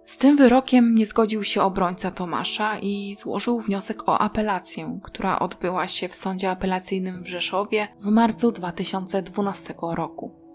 Z 0.07 0.19
tym 0.19 0.37
wyrokiem 0.37 0.95
nie 0.95 1.07
zgodził 1.07 1.45
się 1.45 1.63
obrońca 1.63 2.11
Tomasza 2.11 2.79
i 2.79 3.17
złożył 3.17 3.61
wniosek 3.61 4.09
o 4.09 4.19
apelację, 4.19 5.01
która 5.03 5.39
odbyła 5.39 5.89
się 5.89 6.09
w 6.09 6.17
sądzie 6.17 6.51
apelacyjnym 6.51 7.23
w 7.23 7.29
Rzeszowie 7.29 7.89
w 8.01 8.07
marcu 8.07 8.53
2012 8.53 9.75
roku. 9.81 10.47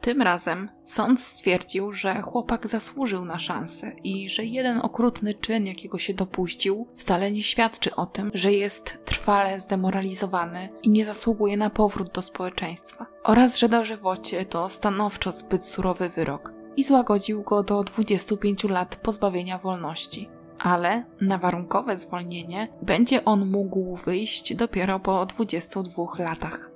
Tym 0.00 0.22
razem 0.22 0.68
sąd 0.84 1.20
stwierdził, 1.20 1.92
że 1.92 2.22
chłopak 2.22 2.68
zasłużył 2.68 3.24
na 3.24 3.38
szansę 3.38 3.92
i 4.04 4.28
że 4.28 4.44
jeden 4.44 4.78
okrutny 4.78 5.34
czyn, 5.34 5.66
jakiego 5.66 5.98
się 5.98 6.14
dopuścił, 6.14 6.88
wcale 6.96 7.32
nie 7.32 7.42
świadczy 7.42 7.94
o 7.94 8.06
tym, 8.06 8.30
że 8.34 8.52
jest 8.52 8.98
trwale 9.04 9.58
zdemoralizowany 9.58 10.68
i 10.82 10.90
nie 10.90 11.04
zasługuje 11.04 11.56
na 11.56 11.70
powrót 11.70 12.12
do 12.12 12.22
społeczeństwa, 12.22 13.06
oraz 13.22 13.56
że 13.56 13.68
dożywocie 13.68 14.46
to 14.46 14.68
stanowczo 14.68 15.32
zbyt 15.32 15.64
surowy 15.64 16.08
wyrok 16.08 16.63
i 16.76 16.84
złagodził 16.84 17.42
go 17.42 17.62
do 17.62 17.84
25 17.84 18.64
lat 18.64 18.96
pozbawienia 18.96 19.58
wolności. 19.58 20.28
Ale 20.58 21.04
na 21.20 21.38
warunkowe 21.38 21.98
zwolnienie 21.98 22.68
będzie 22.82 23.24
on 23.24 23.50
mógł 23.50 23.96
wyjść 23.96 24.54
dopiero 24.54 25.00
po 25.00 25.26
22 25.26 26.04
latach. 26.18 26.70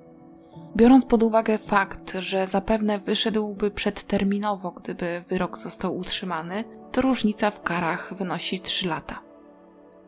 Biorąc 0.77 1.05
pod 1.05 1.23
uwagę 1.23 1.59
fakt, 1.59 2.13
że 2.19 2.47
zapewne 2.47 2.99
wyszedłby 2.99 3.71
przedterminowo, 3.71 4.71
gdyby 4.71 5.25
wyrok 5.29 5.59
został 5.59 5.97
utrzymany, 5.97 6.65
to 6.93 7.01
różnica 7.01 7.51
w 7.51 7.63
karach 7.63 8.15
wynosi 8.15 8.61
3 8.61 8.89
lata. 8.89 9.21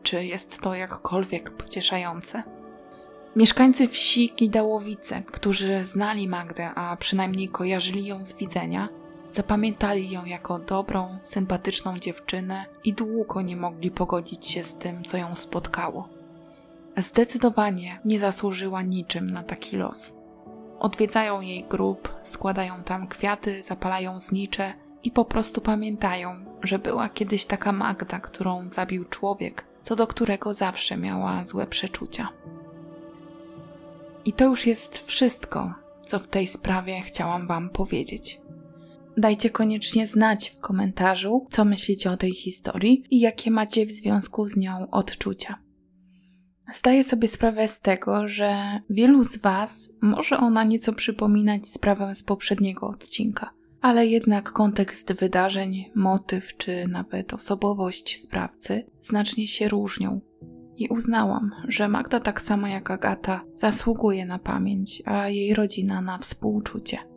Czy 0.03 0.25
jest 0.25 0.61
to 0.61 0.75
jakkolwiek 0.75 1.51
pocieszające? 1.51 2.43
Mieszkańcy 3.35 3.87
wsi 3.87 4.33
Gidałowice, 4.35 5.21
którzy 5.21 5.85
znali 5.85 6.27
Magdę, 6.27 6.69
a 6.75 6.97
przynajmniej 6.97 7.49
kojarzyli 7.49 8.05
ją 8.05 8.25
z 8.25 8.33
widzenia, 8.33 8.89
zapamiętali 9.31 10.11
ją 10.11 10.25
jako 10.25 10.59
dobrą, 10.59 11.17
sympatyczną 11.21 11.99
dziewczynę 11.99 12.65
i 12.83 12.93
długo 12.93 13.41
nie 13.41 13.55
mogli 13.55 13.91
pogodzić 13.91 14.47
się 14.47 14.63
z 14.63 14.77
tym, 14.77 15.03
co 15.03 15.17
ją 15.17 15.35
spotkało. 15.35 16.09
Zdecydowanie 16.97 17.99
nie 18.05 18.19
zasłużyła 18.19 18.81
niczym 18.81 19.29
na 19.29 19.43
taki 19.43 19.77
los. 19.77 20.13
Odwiedzają 20.79 21.41
jej 21.41 21.63
grób, 21.63 22.15
składają 22.23 22.83
tam 22.83 23.07
kwiaty, 23.07 23.63
zapalają 23.63 24.19
znicze 24.19 24.73
i 25.03 25.11
po 25.11 25.25
prostu 25.25 25.61
pamiętają, 25.61 26.45
że 26.63 26.79
była 26.79 27.09
kiedyś 27.09 27.45
taka 27.45 27.71
Magda, 27.71 28.19
którą 28.19 28.69
zabił 28.71 29.05
człowiek, 29.05 29.65
co 29.83 29.95
do 29.95 30.07
którego 30.07 30.53
zawsze 30.53 30.97
miała 30.97 31.45
złe 31.45 31.67
przeczucia. 31.67 32.29
I 34.25 34.33
to 34.33 34.45
już 34.45 34.67
jest 34.67 34.97
wszystko, 34.97 35.73
co 36.01 36.19
w 36.19 36.27
tej 36.27 36.47
sprawie 36.47 37.01
chciałam 37.01 37.47
Wam 37.47 37.69
powiedzieć. 37.69 38.40
Dajcie 39.17 39.49
koniecznie 39.49 40.07
znać 40.07 40.49
w 40.49 40.59
komentarzu, 40.59 41.47
co 41.51 41.65
myślicie 41.65 42.11
o 42.11 42.17
tej 42.17 42.33
historii 42.33 43.03
i 43.09 43.19
jakie 43.19 43.51
macie 43.51 43.85
w 43.85 43.91
związku 43.91 44.47
z 44.47 44.57
nią 44.57 44.89
odczucia. 44.91 45.55
Zdaję 46.73 47.03
sobie 47.03 47.27
sprawę 47.27 47.67
z 47.67 47.81
tego, 47.81 48.27
że 48.27 48.79
wielu 48.89 49.23
z 49.23 49.37
Was 49.37 49.89
może 50.01 50.37
ona 50.37 50.63
nieco 50.63 50.93
przypominać 50.93 51.67
sprawę 51.67 52.15
z 52.15 52.23
poprzedniego 52.23 52.87
odcinka, 52.87 53.49
ale 53.81 54.07
jednak 54.07 54.51
kontekst 54.51 55.13
wydarzeń, 55.13 55.85
motyw 55.95 56.57
czy 56.57 56.87
nawet 56.87 57.33
osobowość 57.33 58.21
sprawcy 58.21 58.85
znacznie 59.01 59.47
się 59.47 59.67
różnią. 59.67 60.21
I 60.77 60.87
uznałam, 60.87 61.51
że 61.67 61.87
Magda 61.87 62.19
tak 62.19 62.41
samo 62.41 62.67
jak 62.67 62.91
Agata 62.91 63.43
zasługuje 63.53 64.25
na 64.25 64.39
pamięć, 64.39 65.03
a 65.05 65.29
jej 65.29 65.53
rodzina 65.53 66.01
na 66.01 66.17
współczucie. 66.17 67.10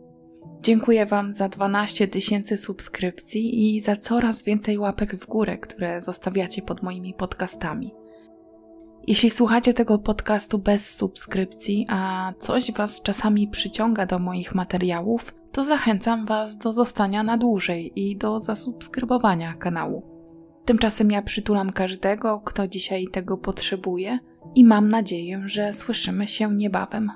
Dziękuję 0.61 1.05
Wam 1.05 1.31
za 1.31 1.49
12 1.49 2.07
tysięcy 2.07 2.57
subskrypcji 2.57 3.75
i 3.75 3.81
za 3.81 3.95
coraz 3.95 4.43
więcej 4.43 4.77
łapek 4.77 5.15
w 5.15 5.27
górę, 5.27 5.57
które 5.57 6.01
zostawiacie 6.01 6.61
pod 6.61 6.83
moimi 6.83 7.13
podcastami. 7.13 7.93
Jeśli 9.07 9.29
słuchacie 9.29 9.73
tego 9.73 9.99
podcastu 9.99 10.57
bez 10.57 10.95
subskrypcji, 10.95 11.85
a 11.89 12.33
coś 12.39 12.71
Was 12.71 13.01
czasami 13.01 13.47
przyciąga 13.47 14.05
do 14.05 14.19
moich 14.19 14.55
materiałów, 14.55 15.33
to 15.51 15.65
zachęcam 15.65 16.25
Was 16.25 16.57
do 16.57 16.73
zostania 16.73 17.23
na 17.23 17.37
dłużej 17.37 17.91
i 17.95 18.17
do 18.17 18.39
zasubskrybowania 18.39 19.53
kanału. 19.53 20.03
Tymczasem 20.65 21.11
ja 21.11 21.21
przytulam 21.21 21.69
każdego, 21.69 22.41
kto 22.45 22.67
dzisiaj 22.67 23.07
tego 23.07 23.37
potrzebuje 23.37 24.19
i 24.55 24.63
mam 24.63 24.89
nadzieję, 24.89 25.43
że 25.45 25.73
słyszymy 25.73 26.27
się 26.27 26.55
niebawem. 26.55 27.11